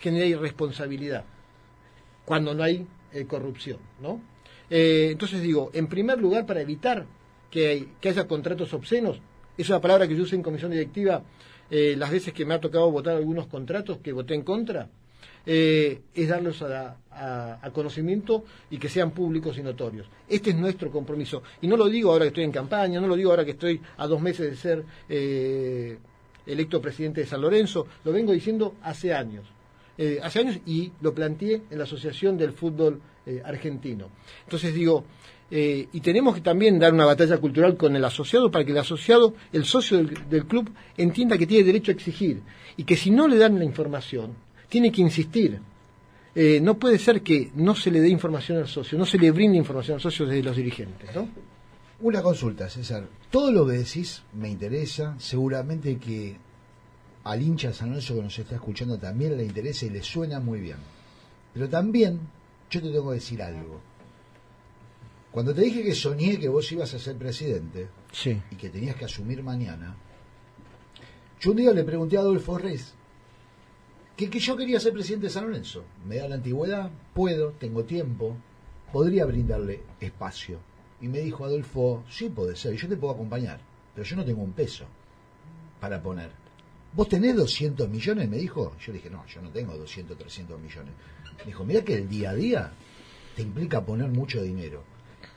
genera 0.00 0.26
irresponsabilidad, 0.26 1.24
cuando 2.30 2.54
no 2.54 2.62
hay 2.62 2.86
eh, 3.12 3.24
corrupción, 3.26 3.80
¿no? 4.00 4.20
Eh, 4.70 5.08
entonces 5.10 5.42
digo, 5.42 5.72
en 5.74 5.88
primer 5.88 6.20
lugar, 6.20 6.46
para 6.46 6.60
evitar 6.60 7.04
que, 7.50 7.88
haya 8.04 8.28
contratos 8.28 8.72
obscenos, 8.72 9.20
es 9.58 9.68
una 9.68 9.80
palabra 9.80 10.06
que 10.06 10.14
yo 10.14 10.22
uso 10.22 10.36
en 10.36 10.42
comisión 10.44 10.70
directiva 10.70 11.24
eh, 11.68 11.96
las 11.98 12.08
veces 12.08 12.32
que 12.32 12.44
me 12.44 12.54
ha 12.54 12.60
tocado 12.60 12.88
votar 12.88 13.16
algunos 13.16 13.48
contratos 13.48 13.98
que 13.98 14.12
voté 14.12 14.34
en 14.34 14.42
contra, 14.42 14.88
eh, 15.44 16.02
es 16.14 16.28
darlos 16.28 16.62
a, 16.62 16.98
conocimiento 17.72 18.44
y 18.70 18.78
que 18.78 18.88
sean 18.88 19.10
públicos 19.10 19.58
y 19.58 19.64
notorios. 19.64 20.06
Este 20.28 20.50
es 20.50 20.56
nuestro 20.56 20.88
compromiso. 20.88 21.42
Y 21.60 21.66
no 21.66 21.76
lo 21.76 21.88
digo 21.88 22.12
ahora 22.12 22.26
que 22.26 22.28
estoy 22.28 22.44
en 22.44 22.52
campaña, 22.52 23.00
no 23.00 23.08
lo 23.08 23.16
digo 23.16 23.30
ahora 23.30 23.44
que 23.44 23.50
estoy 23.50 23.80
a 23.96 24.06
dos 24.06 24.22
meses 24.22 24.50
de 24.50 24.56
ser 24.56 24.84
eh, 25.08 25.98
electo 26.46 26.80
presidente 26.80 27.22
de 27.22 27.26
San 27.26 27.40
Lorenzo, 27.40 27.88
lo 28.04 28.12
vengo 28.12 28.30
diciendo 28.30 28.76
hace 28.82 29.12
años. 29.12 29.46
Eh, 30.02 30.18
hace 30.22 30.38
años 30.38 30.58
y 30.64 30.90
lo 31.02 31.14
planteé 31.14 31.60
en 31.70 31.76
la 31.76 31.84
Asociación 31.84 32.38
del 32.38 32.52
Fútbol 32.52 33.00
Argentino. 33.44 34.08
Entonces 34.44 34.74
digo, 34.74 35.04
y 35.50 36.00
tenemos 36.00 36.34
que 36.34 36.40
también 36.40 36.78
dar 36.78 36.92
una 36.92 37.04
batalla 37.04 37.36
cultural 37.36 37.76
con 37.76 37.94
el 37.94 38.04
asociado 38.04 38.50
para 38.50 38.64
que 38.64 38.72
el 38.72 38.78
asociado, 38.78 39.34
el 39.52 39.66
socio 39.66 40.02
del, 40.02 40.46
club, 40.46 40.72
entienda 40.96 41.36
que 41.36 41.46
tiene 41.46 41.64
derecho 41.64 41.92
a 41.92 41.94
exigir 41.94 42.40
y 42.76 42.84
que 42.84 42.96
si 42.96 43.10
no 43.10 43.28
le 43.28 43.36
dan 43.36 43.58
la 43.58 43.64
información, 43.64 44.34
tiene 44.70 44.90
que 44.90 45.02
insistir. 45.02 45.60
Eh, 46.34 46.60
no 46.62 46.78
puede 46.78 46.98
ser 46.98 47.22
que 47.22 47.50
no 47.54 47.74
se 47.74 47.90
le 47.90 48.00
dé 48.00 48.08
información 48.08 48.58
al 48.58 48.68
socio, 48.68 48.96
no 48.96 49.04
se 49.04 49.18
le 49.18 49.30
brinde 49.30 49.58
información 49.58 49.96
al 49.96 50.00
socio 50.00 50.26
desde 50.26 50.42
los 50.42 50.56
dirigentes, 50.56 51.14
¿no? 51.14 51.28
Una 52.02 52.22
consulta, 52.22 52.70
César. 52.70 53.06
Todo 53.30 53.52
lo 53.52 53.66
que 53.66 53.74
decís 53.74 54.22
me 54.32 54.48
interesa. 54.48 55.16
Seguramente 55.18 55.98
que 55.98 56.36
al 57.24 57.42
hincha 57.42 57.72
San 57.72 57.90
Lorenzo 57.90 58.14
que 58.14 58.22
nos 58.22 58.38
está 58.38 58.54
escuchando 58.54 58.98
también 58.98 59.36
le 59.36 59.44
interesa 59.44 59.86
y 59.86 59.90
le 59.90 60.02
suena 60.02 60.40
muy 60.40 60.60
bien. 60.60 60.78
Pero 61.52 61.68
también 61.68 62.20
yo 62.70 62.80
te 62.80 62.90
tengo 62.90 63.08
que 63.08 63.14
decir 63.14 63.42
algo. 63.42 63.80
Cuando 65.30 65.54
te 65.54 65.62
dije 65.62 65.82
que 65.82 65.94
soñé 65.94 66.38
que 66.38 66.48
vos 66.48 66.70
ibas 66.72 66.92
a 66.94 66.98
ser 66.98 67.16
presidente 67.16 67.88
y 68.50 68.56
que 68.56 68.70
tenías 68.70 68.96
que 68.96 69.04
asumir 69.04 69.42
mañana, 69.42 69.94
yo 71.40 71.52
un 71.52 71.56
día 71.56 71.72
le 71.72 71.84
pregunté 71.84 72.16
a 72.16 72.20
Adolfo 72.20 72.58
Reyes, 72.58 72.94
que, 74.16 74.28
yo 74.38 74.56
quería 74.56 74.80
ser 74.80 74.92
presidente 74.92 75.28
de 75.28 75.32
San 75.32 75.46
Lorenzo. 75.46 75.84
Me 76.06 76.16
da 76.16 76.28
la 76.28 76.34
antigüedad, 76.34 76.90
puedo, 77.14 77.52
tengo 77.52 77.84
tiempo, 77.84 78.36
podría 78.92 79.24
brindarle 79.24 79.82
espacio. 80.00 80.58
Y 81.00 81.08
me 81.08 81.20
dijo 81.20 81.44
Adolfo, 81.44 82.04
sí 82.10 82.28
puede 82.28 82.56
ser, 82.56 82.74
yo 82.74 82.88
te 82.88 82.96
puedo 82.96 83.14
acompañar, 83.14 83.60
pero 83.94 84.06
yo 84.06 84.16
no 84.16 84.24
tengo 84.24 84.42
un 84.42 84.52
peso 84.52 84.84
para 85.80 86.02
poner. 86.02 86.39
¿Vos 86.92 87.08
tenés 87.08 87.36
200 87.36 87.88
millones? 87.88 88.28
Me 88.28 88.38
dijo. 88.38 88.76
Yo 88.84 88.92
dije, 88.92 89.10
no, 89.10 89.24
yo 89.26 89.40
no 89.40 89.50
tengo 89.50 89.76
200, 89.76 90.18
300 90.18 90.60
millones. 90.60 90.92
Me 91.38 91.44
dijo, 91.44 91.64
mira 91.64 91.82
que 91.82 91.94
el 91.94 92.08
día 92.08 92.30
a 92.30 92.34
día 92.34 92.72
te 93.36 93.42
implica 93.42 93.84
poner 93.84 94.08
mucho 94.08 94.42
dinero. 94.42 94.82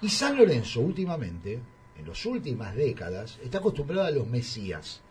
Y 0.01 0.09
San 0.09 0.37
Lorenzo 0.37 0.81
últimamente, 0.81 1.59
en 1.97 2.07
las 2.07 2.25
últimas 2.25 2.75
décadas, 2.75 3.39
está 3.43 3.59
acostumbrado 3.59 4.07
a 4.07 4.11
los 4.11 4.27
mesías. 4.27 5.01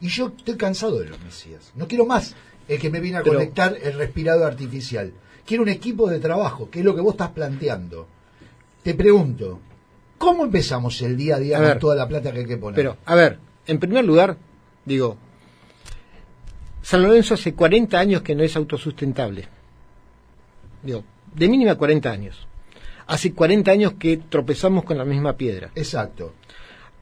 Y 0.00 0.08
yo 0.08 0.32
estoy 0.36 0.56
cansado 0.56 0.98
de 0.98 1.08
los 1.08 1.20
mesías. 1.20 1.72
No 1.74 1.88
quiero 1.88 2.06
más 2.06 2.34
el 2.68 2.78
que 2.78 2.90
me 2.90 3.00
viene 3.00 3.18
a 3.18 3.22
conectar 3.22 3.76
el 3.80 3.94
respirador 3.94 4.46
artificial. 4.46 5.12
Quiero 5.46 5.62
un 5.62 5.68
equipo 5.68 6.08
de 6.08 6.20
trabajo, 6.20 6.70
que 6.70 6.80
es 6.80 6.84
lo 6.84 6.94
que 6.94 7.00
vos 7.00 7.14
estás 7.14 7.30
planteando. 7.30 8.06
Te 8.82 8.94
pregunto, 8.94 9.60
¿cómo 10.18 10.44
empezamos 10.44 11.00
el 11.02 11.16
día 11.16 11.36
a 11.36 11.38
día 11.38 11.58
con 11.58 11.78
toda 11.78 11.96
la 11.96 12.08
plata 12.08 12.32
que 12.32 12.40
hay 12.40 12.46
que 12.46 12.56
poner? 12.56 12.76
Pero, 12.76 12.96
a 13.04 13.14
ver, 13.14 13.38
en 13.66 13.78
primer 13.78 14.04
lugar, 14.04 14.36
digo, 14.84 15.16
San 16.82 17.02
Lorenzo 17.02 17.34
hace 17.34 17.54
40 17.54 17.98
años 17.98 18.22
que 18.22 18.34
no 18.34 18.42
es 18.42 18.56
autosustentable. 18.56 19.48
Digo, 20.82 21.04
de 21.34 21.48
mínima 21.48 21.76
40 21.76 22.10
años. 22.10 22.46
Hace 23.06 23.32
40 23.32 23.70
años 23.70 23.92
que 23.98 24.16
tropezamos 24.16 24.84
con 24.84 24.98
la 24.98 25.04
misma 25.04 25.36
piedra. 25.36 25.70
Exacto. 25.74 26.34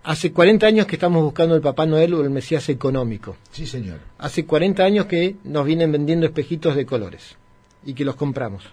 Hace 0.03 0.33
40 0.33 0.67
años 0.67 0.87
que 0.87 0.97
estamos 0.97 1.23
buscando 1.23 1.55
el 1.55 1.61
Papá 1.61 1.87
Noel 1.87 2.15
o 2.15 2.23
el 2.23 2.31
Mesías 2.31 2.69
económico. 2.69 3.37
Sí, 3.51 3.67
señor. 3.67 4.01
Hace 4.19 4.47
40 4.47 4.83
años 4.83 5.07
que 5.07 5.37
nos 5.45 5.67
vienen 5.67 5.93
vendiendo 5.93 6.27
espejitos 6.27 6.75
de 6.75 6.87
colores 6.87 7.37
y 7.85 7.95
que 7.95 8.05
los 8.05 8.17
compramos. 8.17 8.65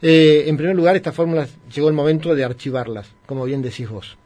Eh, 0.00 0.44
en 0.46 0.56
primer 0.56 0.74
lugar, 0.74 0.96
estas 0.96 1.14
fórmulas 1.14 1.50
llegó 1.72 1.88
el 1.88 1.94
momento 1.94 2.34
de 2.34 2.44
archivarlas, 2.44 3.08
como 3.26 3.44
bien 3.44 3.62
decís 3.62 3.88
vos. 3.88 4.16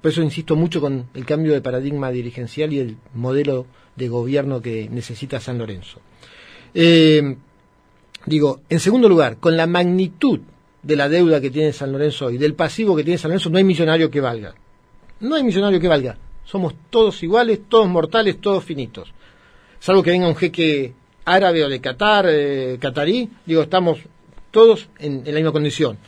Por 0.00 0.10
eso 0.10 0.22
insisto 0.22 0.56
mucho 0.56 0.80
con 0.80 1.08
el 1.14 1.24
cambio 1.24 1.52
de 1.52 1.60
paradigma 1.60 2.10
dirigencial 2.10 2.72
y 2.72 2.78
el 2.78 2.96
modelo 3.14 3.66
de 3.96 4.08
gobierno 4.08 4.60
que 4.62 4.88
necesita 4.90 5.40
San 5.40 5.58
Lorenzo. 5.58 6.00
Eh, 6.74 7.36
digo, 8.26 8.60
en 8.68 8.80
segundo 8.80 9.08
lugar, 9.08 9.38
con 9.38 9.56
la 9.56 9.66
magnitud 9.66 10.40
de 10.82 10.96
la 10.96 11.08
deuda 11.08 11.40
que 11.40 11.50
tiene 11.50 11.72
San 11.72 11.92
Lorenzo 11.92 12.30
y 12.30 12.38
del 12.38 12.54
pasivo 12.54 12.94
que 12.94 13.04
tiene 13.04 13.18
San 13.18 13.30
Lorenzo, 13.30 13.50
no 13.50 13.58
hay 13.58 13.64
millonario 13.64 14.10
que 14.10 14.20
valga. 14.20 14.54
No 15.20 15.34
hay 15.34 15.42
millonario 15.42 15.80
que 15.80 15.88
valga. 15.88 16.16
Somos 16.44 16.74
todos 16.90 17.22
iguales, 17.22 17.60
todos 17.68 17.88
mortales, 17.88 18.40
todos 18.40 18.64
finitos. 18.64 19.12
Salvo 19.80 20.02
que 20.02 20.10
venga 20.10 20.28
un 20.28 20.36
jeque 20.36 20.94
árabe 21.24 21.64
o 21.64 21.68
de 21.68 21.80
Qatar, 21.80 22.26
eh, 22.28 22.78
digo, 23.44 23.62
estamos 23.62 23.98
todos 24.50 24.88
en, 24.98 25.24
la 25.26 25.32
misma 25.32 25.52
condición. 25.52 25.98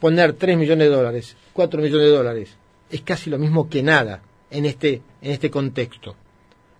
Poner 0.00 0.34
3 0.34 0.56
millones 0.56 0.88
de 0.88 0.94
dólares, 0.94 1.36
4 1.52 1.82
millones 1.82 2.06
de 2.06 2.12
dólares, 2.12 2.56
es 2.90 3.02
casi 3.02 3.30
lo 3.30 3.38
mismo 3.38 3.68
que 3.68 3.82
nada 3.82 4.22
en 4.50 4.64
este, 4.64 5.02
en 5.22 5.32
este 5.32 5.50
contexto. 5.50 6.16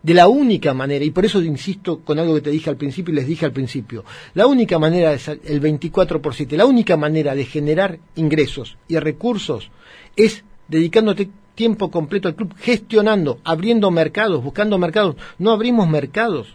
De 0.02 0.14
la 0.14 0.28
única 0.28 0.74
manera, 0.74 1.04
y 1.04 1.10
por 1.10 1.24
eso 1.24 1.42
insisto 1.42 2.00
con 2.00 2.18
algo 2.18 2.36
que 2.36 2.40
te 2.40 2.50
dije 2.50 2.70
al 2.70 2.76
principio 2.76 3.12
y 3.12 3.16
les 3.16 3.26
dije 3.26 3.44
al 3.44 3.52
principio, 3.52 4.04
la 4.34 4.46
única 4.46 4.78
manera, 4.78 5.10
de, 5.10 5.40
el 5.44 5.60
24 5.60 6.22
por 6.22 6.34
7, 6.34 6.56
la 6.56 6.66
única 6.66 6.96
manera 6.96 7.34
de 7.34 7.44
generar 7.44 7.98
ingresos 8.14 8.76
y 8.86 8.96
recursos 8.98 9.70
es 10.14 10.44
dedicándote 10.68 11.28
tiempo 11.58 11.90
completo 11.90 12.28
al 12.28 12.36
club, 12.36 12.54
gestionando, 12.56 13.40
abriendo 13.42 13.90
mercados, 13.90 14.44
buscando 14.44 14.78
mercados. 14.78 15.16
No 15.38 15.50
abrimos 15.50 15.88
mercados. 15.88 16.54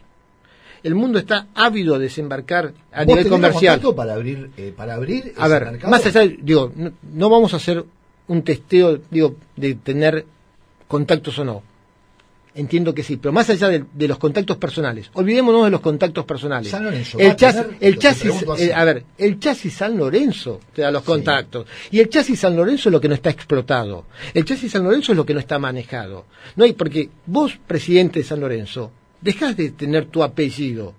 El 0.81 0.95
mundo 0.95 1.19
está 1.19 1.47
ávido 1.55 1.95
de 1.95 2.05
desembarcar 2.05 2.73
a 2.91 3.03
nivel 3.03 3.27
comercial. 3.27 3.81
para 3.95 4.13
abrir, 4.13 4.51
eh, 4.55 4.73
para 4.75 4.93
abrir 4.93 5.33
a 5.37 5.47
ver, 5.49 5.79
más 5.87 6.05
allá, 6.05 6.33
digo, 6.41 6.71
no, 6.75 7.29
vamos 7.29 7.53
a 7.53 7.57
hacer 7.57 7.83
un 8.27 8.43
testeo, 8.43 8.99
digo, 9.09 9.35
de 9.55 9.75
tener 9.75 10.25
contactos 10.87 11.39
o 11.39 11.45
no 11.45 11.63
Entiendo 12.55 12.93
que 12.93 13.01
sí, 13.01 13.17
pero 13.17 13.31
más 13.31 13.49
allá 13.49 13.67
de, 13.69 14.07
los 14.07 14.19
contactos 14.19 14.57
personales, 14.57 15.09
olvidémonos 15.13 15.65
de 15.65 15.71
los 15.71 15.81
contactos 15.81 16.23
personales. 16.23 16.69
San 16.69 16.83
Lorenzo, 16.83 17.17
el, 17.17 17.35
chasis, 17.35 17.65
el 17.79 17.97
chasis, 17.97 18.45
eh, 18.59 18.71
a 18.71 18.83
ver, 18.83 19.03
el 19.17 19.39
chasis 19.39 19.73
San 19.73 19.97
Lorenzo 19.97 20.59
te 20.71 20.83
da 20.83 20.91
los 20.91 21.01
contactos 21.01 21.65
y 21.89 21.99
el 21.99 22.09
chasis 22.09 22.39
San 22.39 22.55
Lorenzo 22.55 22.89
es 22.89 22.93
lo 22.93 23.01
que 23.01 23.07
no 23.07 23.15
está 23.15 23.31
explotado. 23.31 24.05
El 24.35 24.45
chasis 24.45 24.71
San 24.71 24.83
Lorenzo 24.83 25.13
es 25.13 25.17
lo 25.17 25.25
que 25.25 25.33
no 25.33 25.39
está 25.39 25.57
manejado. 25.57 26.25
No 26.55 26.63
hay 26.63 26.73
porque 26.73 27.09
vos 27.25 27.57
presidente 27.65 28.19
de 28.19 28.25
San 28.25 28.39
Lorenzo 28.39 28.91
dejás 29.19 29.57
de 29.57 29.71
tener 29.71 30.05
tu 30.05 30.21
apellido 30.21 30.93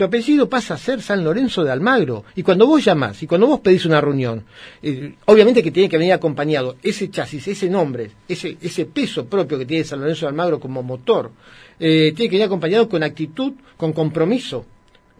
tu 0.00 0.04
apellido 0.04 0.48
pasa 0.48 0.72
a 0.72 0.78
ser 0.78 1.02
San 1.02 1.22
Lorenzo 1.22 1.62
de 1.62 1.70
Almagro. 1.70 2.24
Y 2.34 2.42
cuando 2.42 2.66
vos 2.66 2.82
llamás 2.82 3.22
y 3.22 3.26
cuando 3.26 3.46
vos 3.46 3.60
pedís 3.60 3.84
una 3.84 4.00
reunión, 4.00 4.46
eh, 4.82 5.12
obviamente 5.26 5.62
que 5.62 5.70
tiene 5.70 5.90
que 5.90 5.98
venir 5.98 6.14
acompañado 6.14 6.78
ese 6.82 7.10
chasis, 7.10 7.46
ese 7.48 7.68
nombre, 7.68 8.10
ese, 8.26 8.86
peso 8.86 9.26
propio 9.26 9.58
que 9.58 9.66
tiene 9.66 9.84
San 9.84 10.00
Lorenzo 10.00 10.24
de 10.24 10.30
Almagro 10.30 10.58
como 10.58 10.82
motor, 10.82 11.32
eh, 11.78 12.14
tiene 12.16 12.30
que 12.30 12.36
venir 12.36 12.46
acompañado 12.46 12.88
con 12.88 13.02
actitud, 13.02 13.52
con 13.76 13.92
compromiso, 13.92 14.64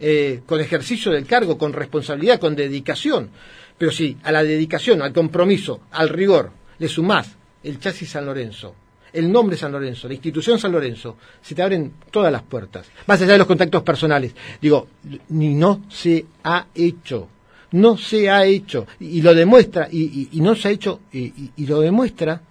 eh, 0.01 0.41
con 0.47 0.59
ejercicio 0.63 1.13
del 1.13 1.27
cargo, 1.27 1.59
con 1.59 1.75
responsabilidad, 1.75 2.41
con 2.41 2.57
dedicación. 2.57 3.29
Pero 3.77 3.93
si 3.93 4.17
a 4.23 4.33
la 4.33 4.43
dedicación, 4.43 5.03
al 5.03 5.13
compromiso, 5.13 5.83
al 5.91 6.09
rigor, 6.09 6.53
le 6.79 6.89
sumás 6.89 7.37
el 7.63 7.79
chasis 7.79 8.09
San 8.09 8.25
Lorenzo, 8.25 8.75
el 9.13 9.31
nombre 9.31 9.57
San 9.57 9.73
Lorenzo, 9.73 10.09
la 10.09 10.15
institución 10.15 10.59
San 10.59 10.73
Lorenzo, 10.73 11.17
se 11.41 11.55
te 11.55 11.63
abren 11.63 11.93
todas 12.11 12.33
las 12.33 12.43
puertas, 12.43 12.87
más 13.07 13.21
allá 13.21 13.33
de 13.33 13.39
los 13.39 13.47
contactos 13.47 13.83
personales. 13.83 14.35
Digo, 14.61 14.89
ni 15.31 15.55
no 15.55 15.83
se 15.89 16.27
ha 16.45 16.67
hecho, 16.75 17.29
no 17.73 17.97
se 17.97 18.31
ha 18.31 18.45
hecho, 18.45 18.87
y, 18.99 19.23
lo 19.23 19.35
demuestra, 19.35 19.89
y, 19.91 20.29
no 20.35 20.55
se 20.55 20.69
ha 20.69 20.71
hecho, 20.71 21.01
y, 21.13 21.67
lo 21.67 21.81
demuestra 21.81 22.43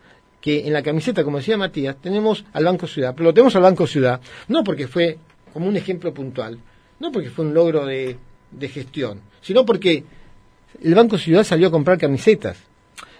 que 0.41 0.65
en 0.65 0.74
la 0.74 0.82
camiseta, 0.82 1.24
como 1.24 1.38
decía 1.38 1.58
Matías, 1.58 1.98
tenemos 2.02 2.45
al 2.54 2.63
Banco 2.63 2.88
Ciudad, 2.88 3.13
pero 3.15 3.26
lo 3.26 3.34
tenemos 3.34 3.56
al 3.56 3.63
Banco 3.63 3.86
Ciudad, 3.88 4.22
no 4.48 4.63
porque 4.63 4.88
fue 4.88 5.17
como 5.54 5.67
un 5.67 5.76
ejemplo 5.76 6.13
puntual, 6.13 6.60
no 7.00 7.12
porque 7.12 7.30
fue 7.30 7.45
un 7.45 7.54
logro 7.54 7.86
de, 7.86 8.17
de 8.52 8.69
gestión, 8.69 9.19
sino 9.41 9.65
porque 9.65 10.04
el 10.82 10.95
Banco 10.95 11.17
Ciudad 11.17 11.43
salió 11.43 11.67
a 11.67 11.72
comprar 11.72 11.98
camisetas 11.98 12.68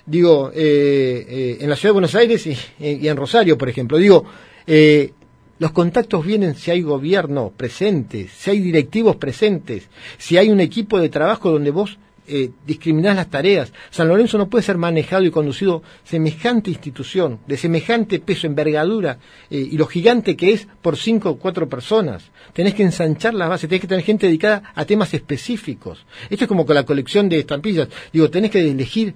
digo, 0.10 0.52
eh, 0.54 1.26
eh, 1.30 1.58
en 1.62 1.70
la 1.70 1.76
ciudad 1.76 1.90
de 1.90 1.94
Buenos 1.94 2.16
Aires 2.16 2.48
y, 2.48 3.08
en 3.08 3.16
Rosario, 3.16 3.58
por 3.58 3.70
ejemplo, 3.70 3.98
digo, 3.98 4.26
eh, 4.66 5.14
los 5.60 5.72
contactos 5.72 6.26
vienen 6.26 6.56
si 6.56 6.72
hay 6.72 6.82
gobierno 6.82 7.54
presente, 7.56 8.28
si 8.28 8.50
hay 8.50 8.60
directivos 8.60 9.18
presentes, 9.18 9.88
si 10.18 10.38
hay 10.38 10.50
un 10.50 10.60
equipo 10.60 11.00
de 11.00 11.10
trabajo 11.10 11.52
donde 11.52 11.72
vos 11.72 12.00
eh, 12.30 12.52
discriminás 12.66 13.16
las 13.16 13.30
tareas. 13.30 13.74
San 13.90 14.08
Lorenzo 14.08 14.38
no 14.38 14.50
puede 14.50 14.64
ser 14.64 14.78
manejado 14.78 15.24
y 15.24 15.32
conducido 15.32 15.82
semejante 16.04 16.70
institución, 16.70 17.40
de 17.48 17.58
semejante 17.58 18.20
peso, 18.20 18.46
envergadura, 18.48 19.18
eh, 19.50 19.68
y 19.72 19.78
lo 19.78 19.88
gigante 19.88 20.38
que 20.38 20.54
es 20.54 20.68
por 20.82 20.96
cinco 20.96 21.32
o 21.32 21.38
cuatro 21.40 21.68
personas. 21.68 22.32
Tenés 22.54 22.76
que 22.76 22.84
ensanchar 22.84 23.34
las 23.34 23.50
bases, 23.50 23.68
tenés 23.68 23.82
que 23.82 23.88
tener 23.88 24.04
gente 24.04 24.28
dedicada 24.28 24.72
a 24.76 24.86
temas 24.86 25.14
específicos. 25.14 26.06
Esto 26.30 26.46
es 26.46 26.48
como 26.48 26.66
con 26.66 26.76
la 26.76 26.86
colección 26.86 27.30
de 27.30 27.40
estampillas. 27.40 27.88
Digo, 28.14 28.30
tenés 28.30 28.52
que 28.52 28.60
elegir, 28.60 29.16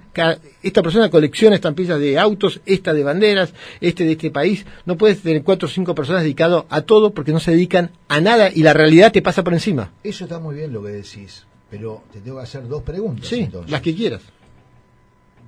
esta 0.62 0.82
persona 0.82 1.10
colecciona 1.10 1.56
estampillas 1.56 2.00
de 2.00 2.18
autos, 2.18 2.62
esta 2.66 2.94
de 2.94 3.04
banderas, 3.04 3.54
este 3.80 4.06
de 4.06 4.14
este 4.14 4.32
país. 4.32 4.66
No 4.86 4.98
puedes 4.98 5.22
tener 5.22 5.44
cuatro 5.44 5.68
o 5.68 5.72
cinco 5.72 5.94
personas 5.94 6.24
dedicadas 6.24 6.64
a 6.70 6.82
todo 6.82 7.14
porque 7.14 7.32
no 7.32 7.40
se 7.40 7.52
dedican 7.52 7.92
a 8.08 8.20
nada 8.22 8.50
y 8.54 8.64
la 8.64 8.74
realidad 8.74 9.12
te 9.12 9.22
pasa 9.22 9.44
por 9.44 9.54
encima. 9.54 9.92
Eso 10.04 10.26
está 10.26 10.40
muy 10.40 10.56
bien 10.56 10.74
lo 10.74 10.84
que 10.84 10.90
decís 10.90 11.46
pero 11.74 12.04
te 12.12 12.22
tengo 12.22 12.38
que 12.38 12.44
hacer 12.44 12.68
dos 12.68 12.84
preguntas. 12.84 13.28
Sí, 13.28 13.50
las 13.68 13.82
que 13.82 13.96
quieras. 13.96 14.22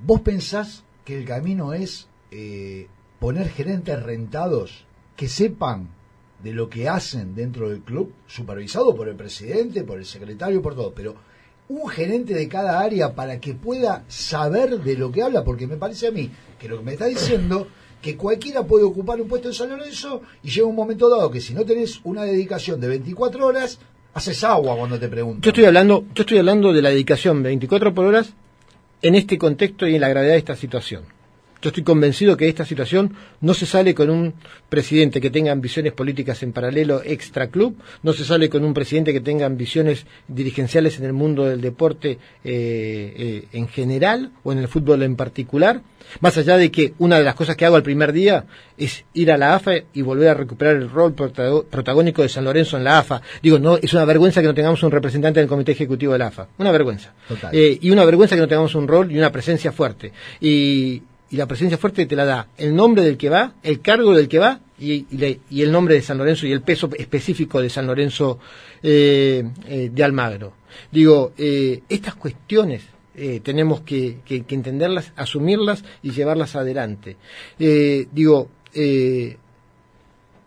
¿Vos 0.04 0.22
pensás 0.22 0.84
que 1.04 1.20
el 1.20 1.24
camino 1.24 1.72
es 1.72 2.08
eh, 2.32 2.88
poner 3.20 3.48
gerentes 3.48 4.02
rentados 4.02 4.86
que 5.16 5.30
sepan 5.30 5.88
de 6.42 6.52
lo 6.52 6.68
que 6.68 6.90
hacen 6.90 7.36
dentro 7.36 7.70
del 7.70 7.82
club, 7.82 8.12
supervisado 8.26 8.96
por 8.96 9.08
el 9.08 9.16
presidente, 9.16 9.84
por 9.84 10.00
el 10.00 10.06
secretario, 10.06 10.64
por 10.64 10.74
todo, 10.74 10.96
pero 10.96 11.14
un 11.70 11.88
gerente 11.90 12.34
de 12.34 12.48
cada 12.48 12.80
área 12.80 13.14
para 13.14 13.40
que 13.40 13.54
pueda 13.54 14.04
saber 14.08 14.80
de 14.80 14.98
lo 14.98 15.12
que 15.12 15.22
habla, 15.22 15.44
porque 15.44 15.68
me 15.68 15.78
parece 15.78 16.08
a 16.08 16.12
mí 16.12 16.32
que 16.58 16.68
lo 16.68 16.80
que 16.80 16.86
me 16.86 16.94
está 16.94 17.06
diciendo 17.06 17.68
que 18.02 18.18
cualquiera 18.18 18.66
puede 18.66 18.84
ocupar 18.84 19.22
un 19.22 19.28
puesto 19.28 19.50
en 19.50 19.54
San 19.54 19.70
Lorenzo 19.70 20.24
y 20.42 20.50
llega 20.50 20.66
un 20.66 20.76
momento 20.76 21.08
dado 21.08 21.30
que 21.30 21.40
si 21.40 21.54
no 21.54 21.64
tenés 21.66 22.00
una 22.04 22.24
dedicación 22.24 22.82
de 22.82 22.88
24 22.88 23.46
horas, 23.46 23.80
haces 24.16 24.44
agua 24.44 24.76
cuando 24.78 24.98
te 24.98 25.10
pregunto. 25.10 25.42
Yo 25.42 25.50
estoy 25.50 25.66
hablando, 25.66 26.06
yo 26.16 26.24
estoy 26.24 26.40
hablando 26.40 26.74
de 26.74 26.82
la 26.82 26.90
dedicación 26.90 27.44
24 27.44 27.94
por 27.94 28.06
horas 28.06 28.34
en 29.02 29.14
este 29.14 29.38
contexto 29.38 29.88
y 29.88 29.96
en 29.96 30.02
la 30.02 30.08
gravedad 30.08 30.34
de 30.34 30.40
esta 30.40 30.56
situación. 30.56 31.04
Yo 31.66 31.70
estoy 31.70 31.82
convencido 31.82 32.38
que 32.38 32.48
esta 32.48 32.64
situación 32.64 33.16
no 33.42 33.56
se 33.56 33.66
sale 33.66 33.96
con 33.96 34.12
un 34.12 34.36
presidente 34.70 35.20
que 35.20 35.32
tenga 35.32 35.52
ambiciones 35.52 35.94
políticas 35.94 36.44
en 36.44 36.54
paralelo 36.54 37.02
extra 37.04 37.48
club, 37.48 37.76
no 38.04 38.14
se 38.14 38.24
sale 38.24 38.50
con 38.50 38.64
un 38.64 38.76
presidente 38.76 39.12
que 39.12 39.20
tenga 39.20 39.48
ambiciones 39.48 40.06
dirigenciales 40.28 41.00
en 41.00 41.06
el 41.06 41.14
mundo 41.14 41.46
del 41.46 41.62
deporte 41.62 42.12
eh, 42.12 42.20
eh, 42.44 43.48
en 43.52 43.68
general 43.68 44.30
o 44.44 44.52
en 44.52 44.60
el 44.60 44.68
fútbol 44.68 45.02
en 45.02 45.16
particular, 45.16 45.82
más 46.20 46.38
allá 46.38 46.56
de 46.58 46.70
que 46.70 46.94
una 47.00 47.18
de 47.18 47.24
las 47.24 47.34
cosas 47.34 47.56
que 47.56 47.66
hago 47.66 47.78
el 47.78 47.82
primer 47.82 48.14
día 48.14 48.46
es 48.78 49.04
ir 49.16 49.32
a 49.32 49.38
la 49.40 49.56
AFA 49.56 49.72
y 49.92 50.04
volver 50.04 50.30
a 50.30 50.34
recuperar 50.36 50.76
el 50.76 50.88
rol 50.88 51.16
protagónico 51.16 52.22
de 52.22 52.30
San 52.30 52.46
Lorenzo 52.46 52.78
en 52.78 52.84
la 52.84 53.00
AFA. 53.00 53.24
Digo, 53.42 53.58
no, 53.58 53.78
es 53.78 53.92
una 53.92 54.06
vergüenza 54.06 54.40
que 54.40 54.48
no 54.48 54.54
tengamos 54.54 54.84
un 54.84 54.92
representante 54.92 55.40
del 55.40 55.50
comité 55.50 55.72
ejecutivo 55.72 56.14
de 56.14 56.20
la 56.20 56.28
AFA. 56.28 56.48
Una 56.60 56.72
vergüenza. 56.72 57.16
Eh, 57.52 57.80
y 57.82 57.90
una 57.90 58.06
vergüenza 58.06 58.36
que 58.36 58.42
no 58.42 58.48
tengamos 58.48 58.76
un 58.76 58.88
rol 58.88 59.12
y 59.12 59.18
una 59.18 59.32
presencia 59.32 59.72
fuerte. 59.72 60.12
Y 60.40 61.02
y 61.36 61.38
la 61.38 61.48
presencia 61.48 61.78
fuerte 61.78 62.06
te 62.06 62.16
la 62.16 62.24
da 62.24 62.48
el 62.56 62.74
nombre 62.74 63.04
del 63.04 63.18
que 63.18 63.28
va, 63.28 63.56
el 63.62 63.82
cargo 63.82 64.16
del 64.16 64.30
que 64.30 64.40
va 64.40 64.62
y, 64.80 65.06
el 65.52 65.70
nombre 65.70 65.96
de 65.96 66.02
San 66.02 66.18
Lorenzo 66.18 66.48
y 66.48 66.54
el 66.54 66.62
peso 66.62 66.90
específico 66.98 67.62
de 67.62 67.70
San 67.70 67.86
Lorenzo 67.86 68.40
eh, 68.82 69.44
eh, 69.68 69.90
de 69.92 70.04
Almagro. 70.06 70.54
Digo, 70.90 71.34
eh, 71.38 71.82
estas 71.90 72.16
cuestiones 72.16 72.84
tenemos 73.44 73.82
que, 73.82 74.20
entenderlas, 74.30 75.12
asumirlas 75.18 75.84
y 76.04 76.12
llevarlas 76.12 76.56
adelante. 76.56 77.18
digo, 77.58 78.50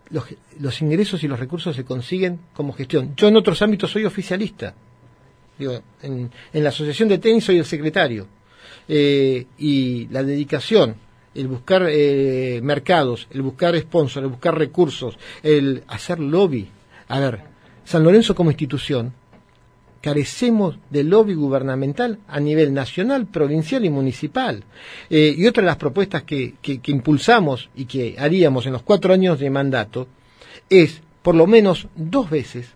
los, 0.09 0.81
ingresos 0.81 1.22
y 1.22 1.29
los 1.29 1.38
recursos 1.38 1.77
se 1.77 1.85
consiguen 1.85 2.40
como 2.55 2.72
gestión. 2.72 3.14
Yo 3.14 3.29
en 3.29 3.37
otros 3.37 3.61
ámbitos 3.61 3.90
soy 3.90 4.07
oficialista. 4.07 4.74
Digo, 5.59 5.83
en 6.03 6.31
la 6.55 6.70
asociación 6.70 7.11
de 7.11 7.18
tenis 7.18 7.44
soy 7.44 7.59
el 7.59 7.66
secretario 7.66 8.38
eh, 8.88 9.46
y 9.59 10.09
la 10.09 10.22
dedicación, 10.22 10.96
el 11.35 11.48
buscar 11.48 11.87
eh, 11.88 12.61
mercados, 12.62 13.29
el 13.31 13.42
buscar 13.42 13.79
sponsors, 13.79 14.24
el 14.24 14.31
buscar 14.31 14.57
recursos, 14.57 15.18
el 15.42 15.85
hacer 15.88 16.18
lobby. 16.18 16.68
A 17.09 17.20
ver, 17.20 17.40
San 17.85 18.03
Lorenzo 18.03 18.35
como 18.35 18.51
institución 18.51 19.12
carecemos 20.01 20.79
de 20.90 21.05
lobby 21.05 21.35
gubernamental 21.35 22.18
a 22.29 22.40
nivel 22.40 22.72
nacional, 22.72 23.27
provincial 23.27 23.85
y 23.85 23.90
municipal. 23.90 24.64
Eh, 25.11 25.35
y 25.37 25.46
otra 25.46 25.62
de 25.62 25.66
las 25.66 25.77
propuestas 25.77 26.22
que, 26.22 26.55
que, 26.62 26.81
impulsamos 26.87 27.68
y 27.74 27.85
que 27.87 28.16
haríamos 28.18 28.66
en 28.66 28.72
los 28.72 28.83
cuatro 28.83 29.12
años 29.12 29.38
de 29.38 29.51
mandato 29.51 30.07
es, 30.70 31.03
por 31.22 31.35
lo 31.35 31.46
menos 31.46 31.88
dos 31.96 32.31
veces, 32.31 32.68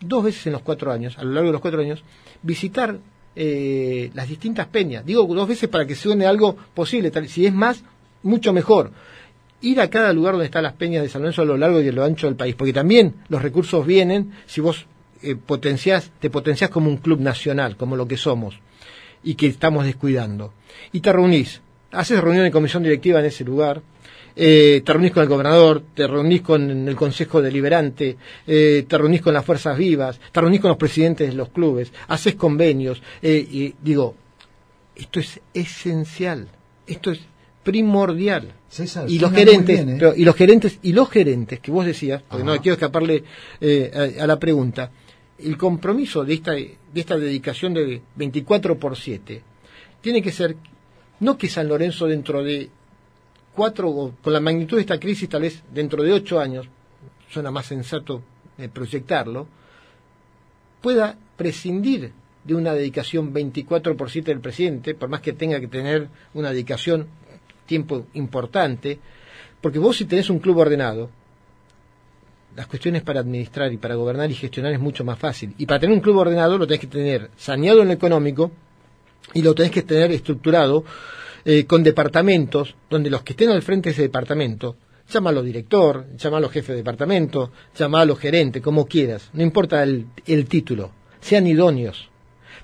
dos 0.00 0.24
veces 0.24 0.46
en 0.46 0.52
los 0.52 0.62
cuatro 0.62 0.92
años, 0.92 1.16
a 1.18 1.24
lo 1.24 1.32
largo 1.32 1.48
de 1.48 1.52
los 1.52 1.62
cuatro 1.62 1.80
años, 1.80 2.02
visitar 2.42 2.98
eh, 3.34 4.10
las 4.14 4.28
distintas 4.28 4.66
peñas. 4.66 5.04
Digo 5.04 5.26
dos 5.26 5.48
veces 5.48 5.68
para 5.68 5.86
que 5.86 5.94
suene 5.94 6.26
algo 6.26 6.56
posible. 6.74 7.10
si 7.28 7.46
es 7.46 7.52
más, 7.52 7.82
mucho 8.22 8.52
mejor. 8.52 8.92
Ir 9.60 9.80
a 9.80 9.88
cada 9.88 10.12
lugar 10.12 10.34
donde 10.34 10.46
están 10.46 10.64
las 10.64 10.74
peñas 10.74 11.02
de 11.02 11.08
San 11.08 11.22
Lorenzo 11.22 11.42
a 11.42 11.44
lo 11.44 11.56
largo 11.56 11.80
y 11.80 11.88
a 11.88 11.92
lo 11.92 12.04
ancho 12.04 12.26
del 12.26 12.36
país, 12.36 12.54
porque 12.54 12.72
también 12.72 13.14
los 13.28 13.42
recursos 13.42 13.86
vienen 13.86 14.32
si 14.46 14.60
vos 14.60 14.86
eh, 15.22 15.36
potenciás, 15.36 16.10
te 16.18 16.30
potenciás 16.30 16.68
como 16.70 16.88
un 16.88 16.96
club 16.96 17.20
nacional, 17.20 17.76
como 17.76 17.94
lo 17.96 18.08
que 18.08 18.16
somos, 18.16 18.58
y 19.22 19.36
que 19.36 19.46
estamos 19.46 19.84
descuidando. 19.84 20.52
Y 20.90 21.00
te 21.00 21.12
reunís, 21.12 21.60
haces 21.92 22.20
reunión 22.20 22.44
de 22.44 22.50
comisión 22.50 22.82
directiva 22.82 23.20
en 23.20 23.26
ese 23.26 23.44
lugar, 23.44 23.82
eh, 24.36 24.82
te 24.84 24.92
reunís 24.92 25.12
con 25.12 25.22
el 25.22 25.28
gobernador, 25.28 25.82
te 25.94 26.06
reunís 26.06 26.42
con 26.42 26.88
el 26.88 26.96
Consejo 26.96 27.42
Deliberante, 27.42 28.16
eh, 28.46 28.84
te 28.86 28.98
reunís 28.98 29.22
con 29.22 29.34
las 29.34 29.44
fuerzas 29.44 29.76
vivas, 29.76 30.20
te 30.30 30.40
reunís 30.40 30.60
con 30.60 30.68
los 30.68 30.78
presidentes 30.78 31.28
de 31.28 31.34
los 31.34 31.50
clubes, 31.50 31.92
haces 32.08 32.34
convenios, 32.34 33.02
eh, 33.20 33.46
y 33.50 33.74
digo, 33.82 34.14
esto 34.96 35.20
es 35.20 35.40
esencial, 35.52 36.48
esto 36.86 37.10
es 37.10 37.20
primordial. 37.62 38.52
y 39.06 39.18
los 39.18 39.32
gerentes, 39.32 39.86
y 40.16 40.24
los 40.24 40.34
gerentes, 40.34 40.78
y 40.82 40.92
los 40.92 41.10
gerentes 41.10 41.60
que 41.60 41.70
vos 41.70 41.86
decías, 41.86 42.22
porque 42.22 42.44
no 42.44 42.56
quiero 42.60 42.74
escaparle 42.74 43.24
a, 43.60 44.22
a, 44.22 44.26
la 44.26 44.38
pregunta, 44.38 44.90
el 45.38 45.56
compromiso 45.56 46.24
de 46.24 46.34
esta, 46.34 46.52
de 46.52 46.76
esta 46.94 47.16
dedicación 47.16 47.74
de 47.74 48.00
24 48.16 48.78
por 48.78 48.96
7 48.96 49.42
tiene 50.00 50.20
que 50.20 50.32
ser 50.32 50.56
no 51.20 51.38
que 51.38 51.48
San 51.48 51.68
Lorenzo 51.68 52.06
dentro 52.06 52.42
de 52.42 52.68
cuatro, 53.54 54.14
con 54.22 54.32
la 54.32 54.40
magnitud 54.40 54.76
de 54.76 54.82
esta 54.82 54.98
crisis, 54.98 55.28
tal 55.28 55.42
vez 55.42 55.62
dentro 55.72 56.02
de 56.02 56.12
ocho 56.12 56.40
años, 56.40 56.66
suena 57.30 57.50
más 57.50 57.66
sensato 57.66 58.22
eh, 58.58 58.68
proyectarlo, 58.68 59.46
pueda 60.80 61.16
prescindir 61.36 62.12
de 62.44 62.54
una 62.54 62.74
dedicación 62.74 63.32
24 63.32 63.96
por 63.96 64.10
7 64.10 64.30
del 64.30 64.40
presidente, 64.40 64.94
por 64.94 65.08
más 65.08 65.20
que 65.20 65.32
tenga 65.32 65.60
que 65.60 65.68
tener 65.68 66.08
una 66.34 66.50
dedicación 66.50 67.06
tiempo 67.66 68.06
importante, 68.14 68.98
porque 69.60 69.78
vos 69.78 69.96
si 69.96 70.04
tenés 70.04 70.28
un 70.28 70.40
club 70.40 70.58
ordenado, 70.58 71.08
las 72.56 72.66
cuestiones 72.66 73.02
para 73.02 73.20
administrar 73.20 73.72
y 73.72 73.78
para 73.78 73.94
gobernar 73.94 74.30
y 74.30 74.34
gestionar 74.34 74.72
es 74.72 74.80
mucho 74.80 75.04
más 75.04 75.18
fácil. 75.18 75.54
Y 75.56 75.66
para 75.66 75.80
tener 75.80 75.94
un 75.94 76.02
club 76.02 76.18
ordenado 76.18 76.58
lo 76.58 76.66
tenés 76.66 76.80
que 76.80 76.86
tener 76.86 77.30
saneado 77.36 77.80
en 77.80 77.88
lo 77.88 77.94
económico 77.94 78.50
y 79.32 79.42
lo 79.42 79.54
tenés 79.54 79.72
que 79.72 79.82
tener 79.82 80.10
estructurado 80.10 80.84
eh, 81.44 81.64
con 81.66 81.82
departamentos, 81.82 82.74
donde 82.88 83.10
los 83.10 83.22
que 83.22 83.32
estén 83.32 83.50
al 83.50 83.62
frente 83.62 83.88
de 83.88 83.92
ese 83.94 84.02
departamento, 84.02 84.76
llámalo 85.10 85.42
director, 85.42 86.06
llámalo 86.16 86.48
jefe 86.48 86.72
de 86.72 86.78
departamento, 86.78 87.52
llámalo 87.76 88.16
gerente, 88.16 88.60
como 88.60 88.86
quieras, 88.86 89.30
no 89.32 89.42
importa 89.42 89.82
el, 89.82 90.06
título, 90.48 90.92
sean 91.20 91.46
idóneos. 91.46 92.08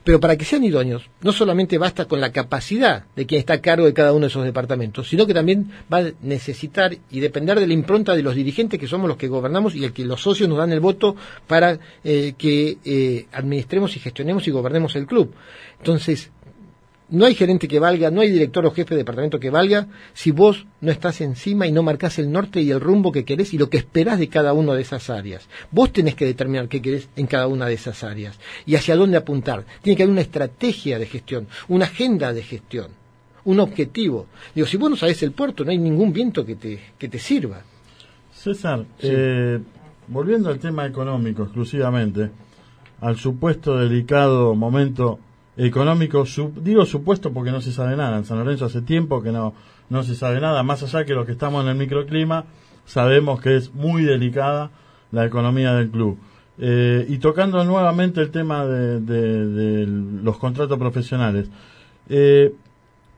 Pero 0.04 0.20
para 0.20 0.36
que 0.36 0.44
sean 0.44 0.64
idóneos, 0.64 1.10
no 1.20 1.32
solamente 1.32 1.76
basta 1.76 2.06
con 2.06 2.20
la 2.20 2.32
capacidad 2.32 3.04
de 3.14 3.26
quien 3.26 3.40
está 3.40 3.54
a 3.54 3.60
cargo 3.60 3.84
de 3.84 3.92
cada 3.92 4.12
uno 4.12 4.22
de 4.22 4.28
esos 4.28 4.44
departamentos, 4.44 5.08
sino 5.08 5.26
que 5.26 5.34
también 5.34 5.70
va 5.92 5.98
a 5.98 6.12
necesitar 6.22 6.96
y 7.10 7.20
depender 7.20 7.58
de 7.60 7.66
la 7.66 7.74
impronta 7.74 8.14
de 8.14 8.22
los 8.22 8.34
dirigentes 8.34 8.80
que 8.80 8.86
somos 8.86 9.08
los 9.08 9.18
que 9.18 9.28
gobernamos 9.28 9.74
y 9.74 9.84
el 9.84 9.92
que 9.92 10.04
los 10.04 10.22
socios 10.22 10.48
nos 10.48 10.58
dan 10.58 10.72
el 10.72 10.80
voto 10.80 11.16
para 11.46 11.78
eh, 12.04 12.34
que 12.38 12.78
eh, 12.84 13.26
administremos 13.32 13.96
y 13.96 14.00
gestionemos 14.00 14.46
y 14.46 14.50
gobernemos 14.50 14.96
el 14.96 15.06
club. 15.06 15.34
Entonces, 15.78 16.30
no 17.10 17.24
hay 17.24 17.34
gerente 17.34 17.68
que 17.68 17.78
valga, 17.78 18.10
no 18.10 18.20
hay 18.20 18.30
director 18.30 18.64
o 18.66 18.70
jefe 18.70 18.94
de 18.94 18.98
departamento 18.98 19.40
que 19.40 19.50
valga 19.50 19.86
si 20.12 20.30
vos 20.30 20.66
no 20.80 20.90
estás 20.90 21.20
encima 21.20 21.66
y 21.66 21.72
no 21.72 21.82
marcas 21.82 22.18
el 22.18 22.30
norte 22.30 22.60
y 22.60 22.70
el 22.70 22.80
rumbo 22.80 23.12
que 23.12 23.24
querés 23.24 23.54
y 23.54 23.58
lo 23.58 23.70
que 23.70 23.78
esperás 23.78 24.18
de 24.18 24.28
cada 24.28 24.52
una 24.52 24.74
de 24.74 24.82
esas 24.82 25.08
áreas. 25.08 25.48
Vos 25.70 25.92
tenés 25.92 26.14
que 26.14 26.26
determinar 26.26 26.68
qué 26.68 26.82
querés 26.82 27.08
en 27.16 27.26
cada 27.26 27.46
una 27.46 27.66
de 27.66 27.74
esas 27.74 28.04
áreas 28.04 28.38
y 28.66 28.74
hacia 28.74 28.96
dónde 28.96 29.16
apuntar. 29.16 29.64
Tiene 29.82 29.96
que 29.96 30.02
haber 30.02 30.12
una 30.12 30.20
estrategia 30.20 30.98
de 30.98 31.06
gestión, 31.06 31.46
una 31.68 31.86
agenda 31.86 32.32
de 32.32 32.42
gestión, 32.42 32.88
un 33.44 33.60
objetivo. 33.60 34.26
Digo, 34.54 34.66
si 34.66 34.76
vos 34.76 34.90
no 34.90 34.96
sabés 34.96 35.22
el 35.22 35.32
puerto, 35.32 35.64
no 35.64 35.70
hay 35.70 35.78
ningún 35.78 36.12
viento 36.12 36.44
que 36.44 36.56
te, 36.56 36.78
que 36.98 37.08
te 37.08 37.18
sirva. 37.18 37.62
César, 38.32 38.84
eh, 39.00 39.58
volviendo 40.08 40.50
al 40.50 40.58
tema 40.58 40.86
económico 40.86 41.44
exclusivamente, 41.44 42.30
al 43.00 43.16
supuesto 43.16 43.78
delicado 43.78 44.54
momento 44.54 45.18
económico, 45.58 46.24
digo 46.62 46.86
supuesto 46.86 47.32
porque 47.32 47.50
no 47.50 47.60
se 47.60 47.72
sabe 47.72 47.96
nada. 47.96 48.16
En 48.16 48.24
San 48.24 48.38
Lorenzo 48.38 48.64
hace 48.64 48.80
tiempo 48.80 49.22
que 49.22 49.32
no, 49.32 49.52
no 49.90 50.02
se 50.04 50.14
sabe 50.14 50.40
nada, 50.40 50.62
más 50.62 50.82
allá 50.82 51.04
que 51.04 51.14
los 51.14 51.26
que 51.26 51.32
estamos 51.32 51.62
en 51.64 51.70
el 51.70 51.76
microclima 51.76 52.44
sabemos 52.86 53.40
que 53.40 53.56
es 53.56 53.74
muy 53.74 54.02
delicada 54.04 54.70
la 55.12 55.26
economía 55.26 55.74
del 55.74 55.90
club. 55.90 56.18
Eh, 56.60 57.06
y 57.08 57.18
tocando 57.18 57.62
nuevamente 57.64 58.20
el 58.20 58.30
tema 58.30 58.64
de, 58.64 59.00
de 59.00 59.86
los 59.86 60.38
contratos 60.38 60.78
profesionales. 60.78 61.48
Eh, 62.08 62.52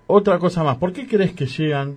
otra 0.06 0.38
cosa 0.38 0.64
más, 0.64 0.76
¿por 0.76 0.92
qué 0.92 1.06
crees 1.06 1.32
que 1.32 1.46
llegan, 1.46 1.96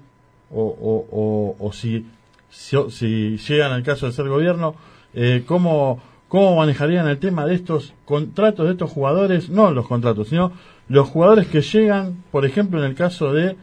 o, 0.51 0.61
o, 0.61 1.55
o, 1.59 1.73
si, 1.73 2.05
si, 2.49 3.37
llegan 3.37 3.71
al 3.71 3.81
caso 3.81 4.05
de 4.05 4.11
ser 4.11 4.29
gobierno, 4.29 4.75
eh, 5.15 5.43
¿cómo, 5.47 5.99
cómo 6.33 6.55
manejarían 6.55 7.07
el 7.07 7.19
tema 7.19 7.45
de 7.45 7.53
estos 7.53 7.93
contratos 8.05 8.65
de 8.65 8.71
estos 8.71 8.89
jugadores? 8.89 9.51
No 9.51 9.69
los 9.69 9.85
contratos, 9.87 10.29
sino 10.29 10.51
los 10.89 11.07
jugadores 11.07 11.45
que 11.45 11.61
llegan, 11.61 12.23
por 12.31 12.43
ejemplo, 12.43 12.79
en 12.79 12.85
el 12.89 12.95
caso 12.95 13.31
de 13.31 13.55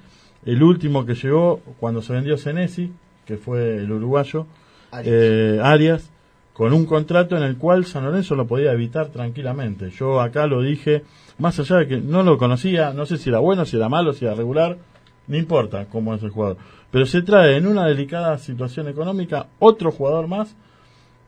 el 0.47 0.63
último 0.63 1.05
que 1.05 1.17
llegó 1.17 1.59
cuando 1.81 2.01
se 2.01 2.13
vendió 2.13 2.39
Senesi, 2.39 2.93
que 3.27 3.39
fue 3.39 3.79
el 3.79 3.91
uruguayo, 3.91 4.47
Arias. 4.93 6.05
Eh, 6.05 6.11
con 6.53 6.73
un 6.73 6.87
contrato 6.87 7.37
en 7.37 7.43
el 7.43 7.57
cual 7.57 7.87
San 7.87 8.05
Lorenzo 8.05 8.37
lo 8.37 8.47
podía 8.47 8.71
evitar 8.71 9.09
tranquilamente. 9.09 9.91
Yo 9.91 10.21
acá 10.21 10.47
lo 10.47 10.63
dije, 10.63 11.03
más 11.39 11.59
allá 11.59 11.79
de 11.79 11.89
que 11.89 11.97
no 11.97 12.23
lo 12.23 12.39
conocía, 12.39 12.93
no 12.93 13.05
sé 13.05 13.19
si 13.19 13.31
era 13.31 13.41
bueno, 13.41 13.65
si 13.65 13.79
era 13.79 13.89
malo, 13.89 14.13
si 14.13 14.27
era 14.27 14.37
regular, 14.37 14.79
no 15.27 15.37
importa 15.37 15.87
cómo 15.87 16.15
es 16.15 16.23
el 16.23 16.31
jugador. 16.31 16.57
Pero 16.93 17.05
se 17.05 17.23
trae 17.23 17.57
en 17.57 17.67
una 17.67 17.87
delicada 17.87 18.39
situación 18.39 18.87
económica 18.87 19.49
otro 19.59 19.91
jugador 19.91 20.29
más. 20.29 20.55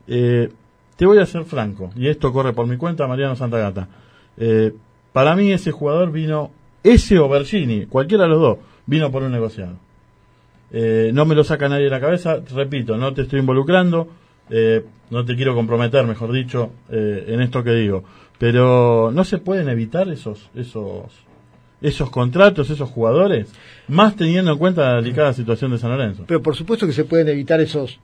Eh, 0.07 0.49
te 0.95 1.05
voy 1.05 1.17
a 1.19 1.25
ser 1.25 1.45
franco, 1.45 1.91
y 1.95 2.07
esto 2.07 2.31
corre 2.31 2.53
por 2.53 2.67
mi 2.67 2.77
cuenta, 2.77 3.07
Mariano 3.07 3.35
Santagata. 3.35 3.87
Eh, 4.37 4.73
para 5.11 5.35
mí 5.35 5.51
ese 5.51 5.71
jugador 5.71 6.11
vino, 6.11 6.51
ese 6.83 7.19
o 7.19 7.29
Bergini, 7.29 7.85
cualquiera 7.85 8.23
de 8.23 8.29
los 8.29 8.41
dos, 8.41 8.57
vino 8.85 9.11
por 9.11 9.23
un 9.23 9.31
negociado. 9.31 9.73
Eh, 10.71 11.11
no 11.13 11.25
me 11.25 11.35
lo 11.35 11.43
saca 11.43 11.69
nadie 11.69 11.85
de 11.85 11.89
la 11.89 11.99
cabeza, 11.99 12.39
repito, 12.53 12.97
no 12.97 13.13
te 13.13 13.23
estoy 13.23 13.39
involucrando, 13.39 14.07
eh, 14.49 14.83
no 15.09 15.23
te 15.25 15.35
quiero 15.35 15.55
comprometer, 15.55 16.05
mejor 16.05 16.31
dicho, 16.31 16.71
en 16.89 17.41
esto 17.41 17.63
que 17.63 17.71
digo, 17.71 18.03
pero 18.39 19.11
no 19.13 19.23
se 19.23 19.37
pueden 19.37 19.69
evitar 19.69 20.09
esos, 20.09 20.49
esos, 20.55 21.05
esos 21.81 22.09
contratos, 22.09 22.69
esos 22.69 22.89
jugadores, 22.89 23.53
más 23.87 24.15
teniendo 24.15 24.51
en 24.51 24.57
cuenta 24.57 24.81
la 24.81 24.95
delicada 24.95 25.33
situación 25.33 25.71
de 25.71 25.77
San 25.77 25.91
Lorenzo. 25.91 26.23
Pero 26.27 26.41
por 26.41 26.55
supuesto 26.55 26.87
que 26.87 26.93
se 26.93 27.05
pueden 27.05 27.27
evitar 27.27 27.61
esos, 27.61 27.99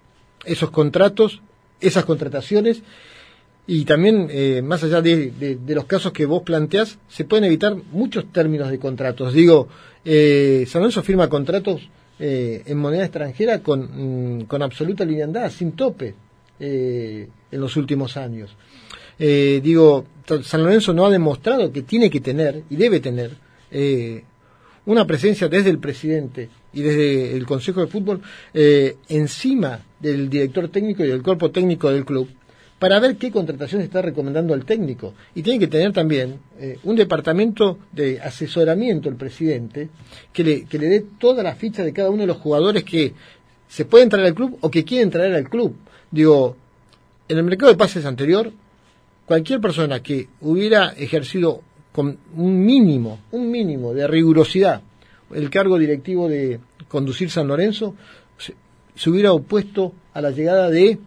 esos 0.46 0.70
contratos, 0.70 1.42
esas 1.82 2.06
contrataciones, 2.06 2.82
y 3.68 3.86
también, 3.86 4.28
eh, 4.32 4.62
más 4.64 4.84
allá 4.84 5.02
de, 5.02 5.60
los 5.68 5.86
casos 5.86 6.12
que 6.12 6.26
vos 6.26 6.42
planteás, 6.44 6.98
se 7.08 7.26
pueden 7.26 7.46
evitar 7.46 7.76
muchos 7.92 8.32
términos 8.32 8.72
de 8.72 8.80
contratos. 8.80 9.34
Digo, 9.34 9.68
San 10.04 10.82
Lorenzo 10.82 11.04
firma 11.04 11.30
contratos 11.30 11.88
en 12.18 12.78
moneda 12.78 13.04
extranjera 13.04 13.60
con, 13.60 14.40
mm, 14.40 14.46
con 14.46 14.62
absoluta 14.62 15.06
lineandad, 15.06 15.52
sin 15.52 15.74
tope 15.74 16.16
eh, 16.60 17.30
en 17.52 17.62
los 17.62 17.78
últimos 17.78 18.18
años. 18.18 18.56
Eh, 19.18 19.60
digo, 19.64 20.06
San 20.44 20.64
Lorenzo 20.64 20.94
no 20.94 21.06
ha 21.06 21.10
demostrado 21.10 21.72
que 21.72 21.82
tiene 21.82 22.10
que 22.10 22.22
tener 22.22 22.64
y 22.70 22.76
debe 22.76 23.00
tener 23.00 23.32
eh, 23.72 24.24
una 24.86 25.06
presencia 25.06 25.48
desde 25.48 25.70
el 25.70 25.80
presidente 25.80 26.50
y 26.74 26.82
desde 26.82 27.36
el 27.36 27.46
Consejo 27.46 27.82
de 27.82 27.88
Fútbol 27.88 28.22
eh, 28.54 28.96
encima 29.10 29.82
del 30.00 30.30
director 30.30 30.70
técnico 30.70 31.04
y 31.04 31.08
del 31.08 31.22
cuerpo 31.24 31.52
técnico 31.52 31.92
del 31.92 32.06
club 32.06 32.30
para 32.80 33.00
ver 33.00 33.18
qué 33.18 33.30
contratación 33.30 33.82
está 33.82 34.02
recomendando 34.02 34.54
el 34.54 34.64
técnico. 34.64 35.14
Y 35.36 35.44
tiene 35.44 35.60
que 35.60 35.68
tener 35.68 35.92
también 35.92 36.40
un 36.84 36.96
departamento 36.96 37.78
de 37.92 38.22
asesoramiento 38.22 39.10
el 39.10 39.16
presidente 39.16 39.90
que 40.32 40.44
le, 40.46 40.64
que 40.64 40.80
le 40.80 40.88
dé 40.88 41.06
toda 41.20 41.44
la 41.44 41.56
ficha 41.56 41.84
de 41.84 41.92
cada 41.92 42.10
uno 42.10 42.22
de 42.22 42.28
los 42.28 42.38
jugadores 42.38 42.86
que 42.86 43.14
se 43.68 43.84
pueden 43.84 44.08
traer 44.08 44.28
al 44.28 44.34
club 44.34 44.58
o 44.62 44.72
que 44.72 44.86
quieren 44.86 45.10
traer 45.10 45.36
al 45.36 45.50
club. 45.50 45.76
Digo, 46.10 46.56
en 47.28 47.38
el 47.38 47.44
mercado 47.44 47.70
de 47.70 47.78
pases 47.78 48.06
anterior, 48.06 48.50
cualquier 49.26 49.60
persona 49.60 50.02
que 50.02 50.30
hubiera 50.40 50.92
ejercido 50.92 51.62
con 51.92 52.18
un 52.38 52.66
mínimo, 52.66 53.20
un 53.32 53.52
mínimo 53.52 53.94
de 53.94 54.08
rigurosidad 54.08 54.82
el 55.34 55.50
cargo 55.50 55.78
directivo 55.78 56.28
de 56.28 56.60
conducir 56.88 57.30
San 57.30 57.48
Lorenzo, 57.48 57.96
se, 59.00 59.10
hubiera 59.10 59.32
opuesto 59.32 59.94
a 60.14 60.22
la 60.22 60.32
llegada 60.32 60.70
de 60.70 61.00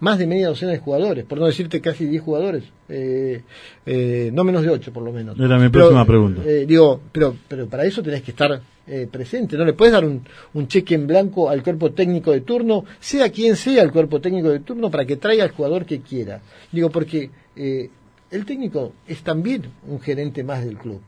más 0.00 0.18
de 0.18 0.26
media 0.26 0.48
docena 0.48 0.72
de 0.72 0.78
jugadores, 0.78 1.24
por 1.24 1.38
no 1.38 1.46
decirte 1.46 1.80
casi 1.80 2.04
10 2.04 2.22
jugadores, 2.22 2.64
eh, 2.88 3.42
eh, 3.86 4.30
no 4.34 4.44
menos 4.44 4.62
de 4.62 4.68
8 4.68 4.92
por 4.92 5.02
lo 5.02 5.12
menos. 5.12 5.38
Era 5.40 5.58
mi 5.58 5.70
próxima 5.70 6.04
pregunta. 6.04 6.42
Eh, 6.44 6.66
digo, 6.66 7.00
pero, 7.10 7.34
pero 7.48 7.66
para 7.66 7.84
eso 7.84 8.02
tenés 8.02 8.22
que 8.22 8.32
estar 8.32 8.60
presente. 9.10 9.56
No 9.56 9.64
le 9.64 9.72
puedes 9.72 9.94
dar 9.94 10.04
un, 10.04 10.22
un, 10.52 10.68
cheque 10.68 10.94
en 10.94 11.06
blanco 11.06 11.48
al 11.48 11.62
cuerpo 11.62 11.92
técnico 11.92 12.32
de 12.32 12.42
turno, 12.42 12.84
sea 13.00 13.30
quien 13.30 13.56
sea 13.56 13.82
el 13.82 13.90
cuerpo 13.90 14.20
técnico 14.20 14.50
de 14.50 14.60
turno, 14.60 14.90
para 14.90 15.06
que 15.06 15.16
traiga 15.16 15.42
al 15.42 15.52
jugador 15.52 15.86
que 15.86 16.00
quiera. 16.00 16.42
Digo, 16.70 16.90
porque 16.90 17.30
el 17.56 18.44
técnico 18.44 18.92
es 19.06 19.22
también 19.22 19.62
un 19.88 20.00
gerente 20.00 20.44
más 20.44 20.62
del 20.62 20.76
club, 20.76 21.00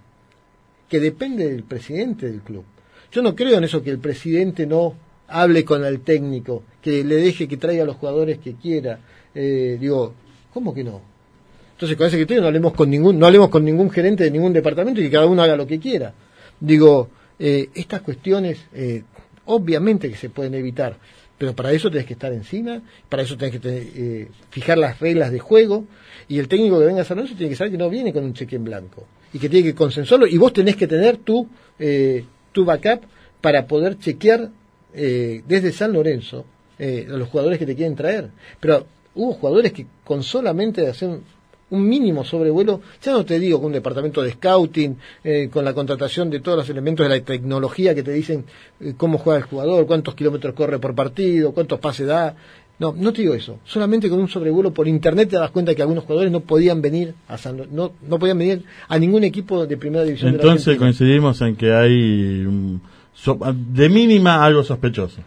que 0.88 1.00
depende 1.00 1.50
del 1.50 1.64
presidente 1.64 2.31
del 2.31 2.40
club. 2.40 2.64
Yo 3.12 3.20
no 3.20 3.35
creo 3.35 3.59
en 3.59 3.64
eso 3.64 3.83
que 3.83 3.90
el 3.90 3.98
presidente 3.98 4.66
no 4.66 4.94
hable 5.28 5.64
con 5.64 5.84
el 5.84 6.00
técnico, 6.00 6.62
que 6.80 7.04
le 7.04 7.16
deje 7.16 7.48
que 7.48 7.56
traiga 7.56 7.82
a 7.82 7.86
los 7.86 7.96
jugadores 7.96 8.38
que 8.38 8.54
quiera. 8.54 9.00
Eh, 9.34 9.76
digo, 9.80 10.14
¿cómo 10.52 10.72
que 10.72 10.84
no? 10.84 11.00
Entonces 11.72 11.96
con 11.96 12.06
ese 12.06 12.16
criterio 12.16 12.40
no 12.40 12.46
hablemos 12.46 12.72
con 12.72 12.88
ningún, 12.88 13.18
no 13.18 13.26
hablemos 13.26 13.50
con 13.50 13.64
ningún 13.64 13.90
gerente 13.90 14.24
de 14.24 14.30
ningún 14.30 14.52
departamento 14.52 15.00
y 15.00 15.04
que 15.04 15.10
cada 15.10 15.26
uno 15.26 15.42
haga 15.42 15.56
lo 15.56 15.66
que 15.66 15.78
quiera. 15.78 16.14
Digo, 16.58 17.10
eh, 17.38 17.68
estas 17.74 18.00
cuestiones, 18.00 18.58
eh, 18.72 19.02
obviamente 19.44 20.08
que 20.08 20.16
se 20.16 20.30
pueden 20.30 20.54
evitar, 20.54 20.96
pero 21.36 21.54
para 21.54 21.70
eso 21.72 21.90
tenés 21.90 22.06
que 22.06 22.14
estar 22.14 22.32
encima, 22.32 22.80
para 23.10 23.22
eso 23.22 23.36
tenés 23.36 23.60
que 23.60 24.28
fijar 24.48 24.78
las 24.78 24.98
reglas 25.00 25.30
de 25.30 25.38
juego, 25.38 25.84
y 26.28 26.38
el 26.38 26.48
técnico 26.48 26.78
que 26.78 26.86
venga 26.86 27.02
a 27.02 27.04
San 27.04 27.18
Lorenzo 27.18 27.36
tiene 27.36 27.50
que 27.50 27.56
saber 27.56 27.72
que 27.72 27.78
no 27.78 27.90
viene 27.90 28.10
con 28.10 28.24
un 28.24 28.32
cheque 28.32 28.56
en 28.56 28.64
blanco, 28.64 29.06
y 29.34 29.38
que 29.38 29.50
tiene 29.50 29.68
que 29.68 29.74
consensuarlo, 29.74 30.26
y 30.26 30.38
vos 30.38 30.54
tenés 30.54 30.76
que 30.76 30.86
tener 30.86 31.18
tu, 31.18 31.46
tu 32.52 32.64
backup 32.64 33.02
para 33.42 33.66
poder 33.66 33.98
chequear 33.98 34.48
desde 34.96 35.72
San 35.72 35.92
Lorenzo 35.92 36.44
a 36.78 37.16
los 37.16 37.28
jugadores 37.28 37.59
que 37.59 37.66
te 37.66 37.74
quieren 37.74 37.94
traer. 37.94 38.30
Pero 38.61 38.87
hubo 39.14 39.35
jugadores 39.35 39.72
que 39.72 39.87
con 40.04 40.22
solamente 40.22 40.87
hacer 40.87 41.18
un 41.68 41.88
mínimo 41.88 42.24
sobrevuelo, 42.24 42.80
ya 43.02 43.12
no 43.12 43.24
te 43.24 43.38
digo 43.38 43.59
con 43.59 43.66
un 43.66 43.72
departamento 43.72 44.22
de 44.22 44.32
scouting, 44.32 44.96
eh, 45.24 45.48
con 45.52 45.64
la 45.64 45.74
contratación 45.74 46.30
de 46.30 46.40
todos 46.40 46.59
los 46.59 46.68
elementos 46.68 47.09
de 47.09 47.18
la 47.18 47.24
tecnología 47.24 47.94
que 47.94 48.02
te 48.02 48.12
dicen 48.12 48.44
eh, 48.80 48.94
cómo 48.96 49.18
juega 49.18 49.38
el 49.38 49.44
jugador, 49.44 49.87
cuántos 49.87 50.14
kilómetros 50.14 50.54
corre 50.54 50.78
por 50.78 50.94
partido, 50.94 51.52
cuántos 51.52 51.80
pases 51.80 52.06
da. 52.06 52.37
No, 52.78 52.92
no 52.92 53.12
te 53.12 53.22
digo 53.22 53.35
eso. 53.35 53.59
Solamente 53.64 54.09
con 54.11 54.20
un 54.20 54.28
sobrevuelo 54.28 54.70
por 54.72 54.87
internet 54.87 55.30
te 55.30 55.37
das 55.37 55.50
cuenta 55.50 55.74
que 55.74 55.80
algunos 55.80 56.04
jugadores 56.04 56.30
no 56.30 56.40
podían 56.40 56.82
venir 56.82 57.14
a 57.26 57.38
no, 57.72 57.92
no 58.06 58.18
podían 58.18 58.38
venir 58.38 58.64
a 58.87 58.98
ningún 58.98 59.24
equipo 59.24 59.66
de 59.66 59.76
primera 59.78 60.04
división. 60.04 60.35
Entonces 60.35 60.76
coincidimos 60.76 61.40
en 61.40 61.56
que 61.56 61.72
hay 61.72 62.46
de 63.55 63.88
mínima 63.88 64.44
algo 64.44 64.62
sospechoso. 64.62 65.20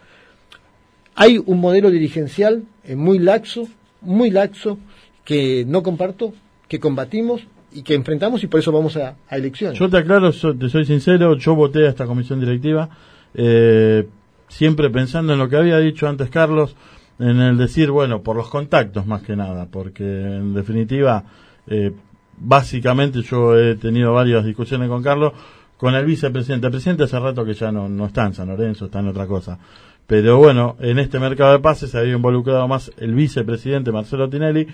Hay 1.14 1.42
un 1.44 1.60
modelo 1.60 1.90
dirigencial 1.90 2.62
eh, 2.84 2.96
muy 2.96 3.18
laxo, 3.18 3.68
muy 4.00 4.30
laxo, 4.30 4.78
que 5.24 5.64
no 5.66 5.82
comparto, 5.82 6.32
que 6.68 6.80
combatimos 6.80 7.42
y 7.72 7.82
que 7.82 7.94
enfrentamos 7.94 8.42
y 8.42 8.46
por 8.46 8.60
eso 8.60 8.72
vamos 8.72 8.96
a, 8.96 9.16
elecciones. 9.30 9.78
Yo 9.78 9.88
te 9.88 9.98
aclaro, 9.98 10.32
te 10.32 10.68
soy 10.68 10.84
sincero, 10.84 11.36
yo 11.36 11.54
voté 11.54 11.86
a 11.86 11.90
esta 11.90 12.06
comisión 12.06 12.40
directiva, 12.40 12.88
eh, 13.34 14.08
siempre 14.48 14.90
pensando 14.90 15.32
en 15.32 15.38
lo 15.38 15.48
que 15.48 15.56
había 15.56 15.78
dicho 15.78 16.08
antes 16.08 16.30
Carlos, 16.30 16.74
en 17.18 17.38
el 17.40 17.58
decir, 17.58 17.90
bueno, 17.90 18.22
por 18.22 18.36
los 18.36 18.48
contactos 18.48 19.06
más 19.06 19.22
que 19.22 19.36
nada, 19.36 19.66
porque 19.70 20.04
en 20.04 20.54
definitiva, 20.54 21.24
eh, 21.66 21.92
básicamente 22.38 23.20
yo 23.22 23.58
he 23.58 23.76
tenido 23.76 24.14
varias 24.14 24.44
discusiones 24.44 24.88
con 24.88 25.02
Carlos, 25.02 25.34
con 25.80 25.94
el 25.94 26.04
vicepresidente. 26.04 26.66
El 26.66 26.72
presidente 26.72 27.04
hace 27.04 27.18
rato 27.18 27.42
que 27.42 27.54
ya 27.54 27.72
no, 27.72 27.88
no 27.88 28.04
está 28.04 28.26
en 28.26 28.34
San 28.34 28.48
Lorenzo, 28.48 28.84
está 28.84 29.00
en 29.00 29.08
otra 29.08 29.26
cosa. 29.26 29.58
Pero 30.06 30.36
bueno, 30.36 30.76
en 30.78 30.98
este 30.98 31.18
mercado 31.18 31.52
de 31.52 31.60
pases 31.60 31.90
se 31.90 31.98
había 31.98 32.12
involucrado 32.12 32.68
más 32.68 32.92
el 32.98 33.14
vicepresidente 33.14 33.90
Marcelo 33.90 34.28
Tinelli, 34.28 34.68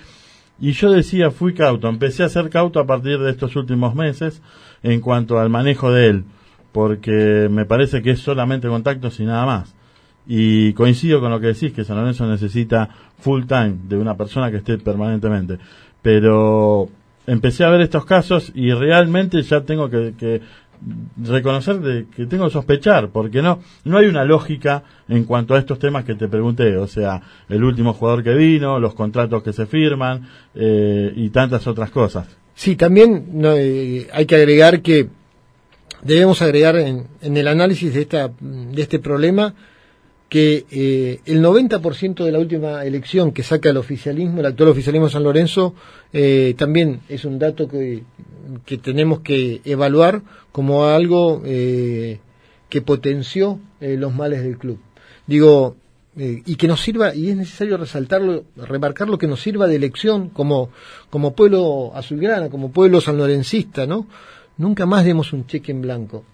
y 0.58 0.72
yo 0.72 0.90
decía, 0.90 1.30
fui 1.30 1.54
cauto, 1.54 1.88
empecé 1.88 2.24
a 2.24 2.28
ser 2.28 2.50
cauto 2.50 2.80
a 2.80 2.86
partir 2.86 3.20
de 3.20 3.30
estos 3.30 3.54
últimos 3.54 3.94
meses 3.94 4.42
en 4.82 5.00
cuanto 5.00 5.38
al 5.38 5.48
manejo 5.48 5.92
de 5.92 6.08
él, 6.08 6.24
porque 6.72 7.48
me 7.52 7.66
parece 7.66 8.02
que 8.02 8.10
es 8.10 8.18
solamente 8.18 8.66
contactos 8.66 9.20
y 9.20 9.26
nada 9.26 9.46
más. 9.46 9.76
Y 10.26 10.72
coincido 10.72 11.20
con 11.20 11.30
lo 11.30 11.38
que 11.38 11.48
decís, 11.48 11.72
que 11.72 11.84
San 11.84 11.98
Lorenzo 11.98 12.26
necesita 12.26 12.88
full 13.20 13.44
time 13.44 13.76
de 13.84 13.96
una 13.96 14.16
persona 14.16 14.50
que 14.50 14.56
esté 14.56 14.78
permanentemente. 14.78 15.58
Pero 16.02 16.88
empecé 17.26 17.64
a 17.64 17.70
ver 17.70 17.80
estos 17.80 18.04
casos 18.04 18.50
y 18.54 18.72
realmente 18.72 19.42
ya 19.42 19.60
tengo 19.62 19.90
que, 19.90 20.14
que 20.18 20.40
reconocer 21.16 21.80
de 21.80 22.06
que 22.14 22.26
tengo 22.26 22.46
que 22.46 22.52
sospechar, 22.52 23.10
porque 23.10 23.42
no, 23.42 23.60
no 23.84 23.98
hay 23.98 24.06
una 24.06 24.24
lógica 24.24 24.82
en 25.08 25.24
cuanto 25.24 25.54
a 25.54 25.58
estos 25.58 25.78
temas 25.78 26.04
que 26.04 26.14
te 26.14 26.28
pregunté, 26.28 26.76
o 26.76 26.86
sea, 26.86 27.22
el 27.48 27.64
último 27.64 27.92
jugador 27.92 28.22
que 28.22 28.34
vino, 28.34 28.78
los 28.78 28.94
contratos 28.94 29.42
que 29.42 29.52
se 29.52 29.66
firman 29.66 30.28
eh, 30.54 31.12
y 31.14 31.30
tantas 31.30 31.66
otras 31.66 31.90
cosas. 31.90 32.26
Sí, 32.54 32.76
también 32.76 33.26
eh, 33.44 34.08
hay 34.12 34.26
que 34.26 34.36
agregar 34.36 34.80
que 34.80 35.08
debemos 36.02 36.40
agregar 36.42 36.76
en, 36.76 37.06
en, 37.20 37.36
el 37.36 37.48
análisis 37.48 37.92
de, 37.92 38.02
esta, 38.02 38.30
de 38.40 38.82
este 38.82 38.98
problema 38.98 39.54
que 40.28 40.66
eh, 40.70 41.20
el 41.24 41.42
90% 41.42 42.24
de 42.24 42.32
la 42.32 42.38
última 42.38 42.84
elección 42.84 43.32
que 43.32 43.42
saca 43.42 43.70
el 43.70 43.76
oficialismo, 43.76 44.40
el 44.40 44.46
actual 44.46 44.70
oficialismo 44.70 45.06
de 45.06 45.12
San 45.12 45.22
Lorenzo, 45.22 45.74
eh, 46.12 46.54
también 46.58 47.00
es 47.08 47.24
un 47.24 47.38
dato 47.38 47.68
que, 47.68 48.02
que, 48.64 48.78
tenemos 48.78 49.20
que 49.20 49.60
evaluar 49.64 50.22
como 50.50 50.86
algo 50.86 51.42
eh, 51.44 52.18
que 52.68 52.82
potenció 52.82 53.60
los 53.80 54.14
males 54.14 54.42
del 54.42 54.58
club. 54.58 54.80
Digo, 55.26 55.76
y 56.16 56.56
que 56.56 56.66
nos 56.66 56.80
sirva, 56.80 57.14
y 57.14 57.28
es 57.28 57.36
necesario 57.36 57.76
resaltarlo, 57.76 58.44
remarcarlo, 58.56 59.18
que 59.18 59.26
nos 59.26 59.40
sirva 59.40 59.66
de 59.66 59.76
elección 59.76 60.30
como, 60.30 60.70
como 61.10 61.34
pueblo 61.34 61.92
azulgrana, 61.94 62.48
como 62.48 62.72
pueblo 62.72 63.00
sanlorencista, 63.00 63.86
¿no? 63.86 64.06
Nunca 64.56 64.86
más 64.86 65.04
demos 65.04 65.32
un 65.32 65.46
cheque 65.46 65.72
en 65.72 65.82
blanco. 65.82 66.24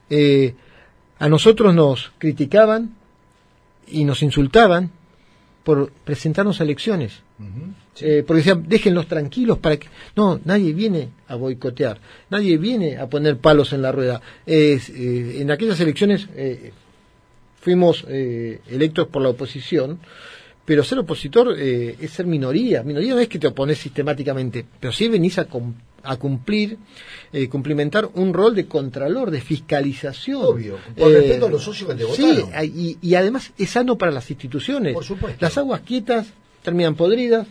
a 1.19 1.29
nosotros 1.29 1.75
nos 1.75 2.13
criticaban, 2.19 2.95
y 3.93 4.05
nos 4.05 4.23
insultaban 4.23 4.91
por 5.65 5.93
presentarnos 6.05 6.61
a 6.61 6.65
elecciones. 6.65 7.23
Eh, 8.01 8.25
porque 8.27 8.39
decían, 8.39 8.65
déjenlos 8.69 9.07
tranquilos 9.07 9.59
para 9.59 9.77
que... 9.77 9.89
No, 10.17 10.41
nadie 10.45 10.73
viene 10.73 11.11
a 11.29 11.35
boicotear, 11.35 12.01
nadie 12.31 12.57
viene 12.57 12.97
a 12.97 13.09
poner 13.09 13.37
palos 13.39 13.73
en 13.73 13.83
la 13.83 13.93
rueda. 13.93 14.21
Eh, 14.47 14.81
en 15.39 15.51
aquellas 15.51 15.79
elecciones 15.81 16.29
eh, 16.35 16.73
fuimos 17.61 18.05
electos 18.09 19.09
por 19.09 19.23
la 19.23 19.29
oposición, 19.29 19.99
pero 20.65 20.85
ser 20.85 20.99
opositor 20.99 21.57
es 21.59 22.11
ser 22.11 22.27
minoría. 22.27 22.83
Minoría 22.83 23.15
no 23.15 23.21
es 23.21 23.29
que 23.29 23.39
te 23.39 23.49
opones 23.49 23.79
sistemáticamente, 23.79 24.65
pero 24.81 24.93
sí 24.93 25.09
venís 25.09 25.39
a, 25.39 25.47
a 26.05 26.17
cumplir, 26.17 26.79
eh, 27.33 27.49
cumplimentar 27.49 28.09
un 28.15 28.33
rol 28.33 28.55
de 28.55 28.67
contralor, 28.67 29.31
de 29.31 29.41
fiscalización. 29.41 30.43
Obvio, 30.43 30.79
por 30.97 31.11
eh, 31.11 31.21
respeto 31.21 31.47
a 31.47 31.51
los 31.51 31.63
socios 31.63 31.91
que 31.91 31.97
te 31.97 32.05
votaron. 32.05 32.51
Sí, 32.61 32.99
y, 33.01 33.15
además 33.15 33.53
es 33.57 33.71
sano 33.71 33.97
para 33.97 34.13
las 34.13 34.29
instituciones. 34.31 34.95
Por 34.95 35.05
supuesto. 35.05 35.39
Las 35.41 35.57
aguas 35.59 35.83
quietas 35.83 36.33
terminan 36.63 36.95
podridas. 36.95 37.47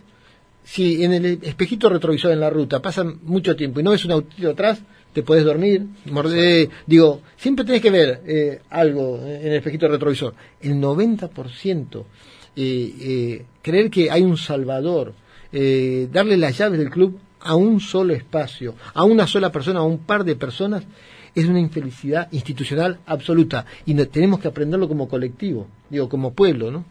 Si 0.64 1.04
en 1.04 1.14
el 1.14 1.26
espejito 1.42 1.90
retrovisor 1.90 2.32
en 2.32 2.40
la 2.40 2.50
ruta 2.50 2.82
pasan 2.82 3.20
mucho 3.24 3.56
tiempo 3.56 3.80
y 3.80 3.84
no 3.84 3.92
ves 3.92 4.06
un 4.06 4.12
autito 4.12 4.52
atrás, 4.52 4.80
te 5.12 5.24
puedes 5.24 5.44
dormir, 5.44 5.86
morder, 6.06 6.70
digo, 6.86 7.22
siempre 7.36 7.66
tenés 7.66 7.82
que 7.82 7.90
ver 7.90 8.22
eh, 8.26 8.62
algo 8.70 9.20
en 9.26 9.48
el 9.48 9.54
espejito 9.54 9.88
retrovisor. 9.88 10.36
El 10.62 10.76
90%, 10.76 12.04
eh, 12.56 13.46
creer 13.62 13.90
que 13.90 14.12
hay 14.12 14.22
un 14.22 14.38
salvador, 14.38 15.14
darle 15.52 16.38
las 16.38 16.58
llaves 16.58 16.80
del 16.80 16.92
club 16.92 17.20
a 17.44 17.56
un 17.56 17.80
solo 17.80 18.14
espacio, 18.14 18.76
a 18.94 19.04
una 19.04 19.28
sola 19.28 19.52
persona, 19.52 19.80
a 19.80 19.84
un 19.84 20.00
par 20.00 20.24
de 20.24 20.36
personas, 20.36 20.84
es 21.34 21.46
una 21.46 21.60
infelicidad 21.60 22.28
institucional 22.32 23.00
absoluta 23.06 23.66
y 23.86 23.94
no, 23.94 24.08
tenemos 24.08 24.40
que 24.40 24.48
aprenderlo 24.48 24.88
como 24.88 25.08
colectivo, 25.08 25.68
digo, 25.90 26.10
como 26.10 26.34
pueblo, 26.34 26.72
¿no? 26.72 26.86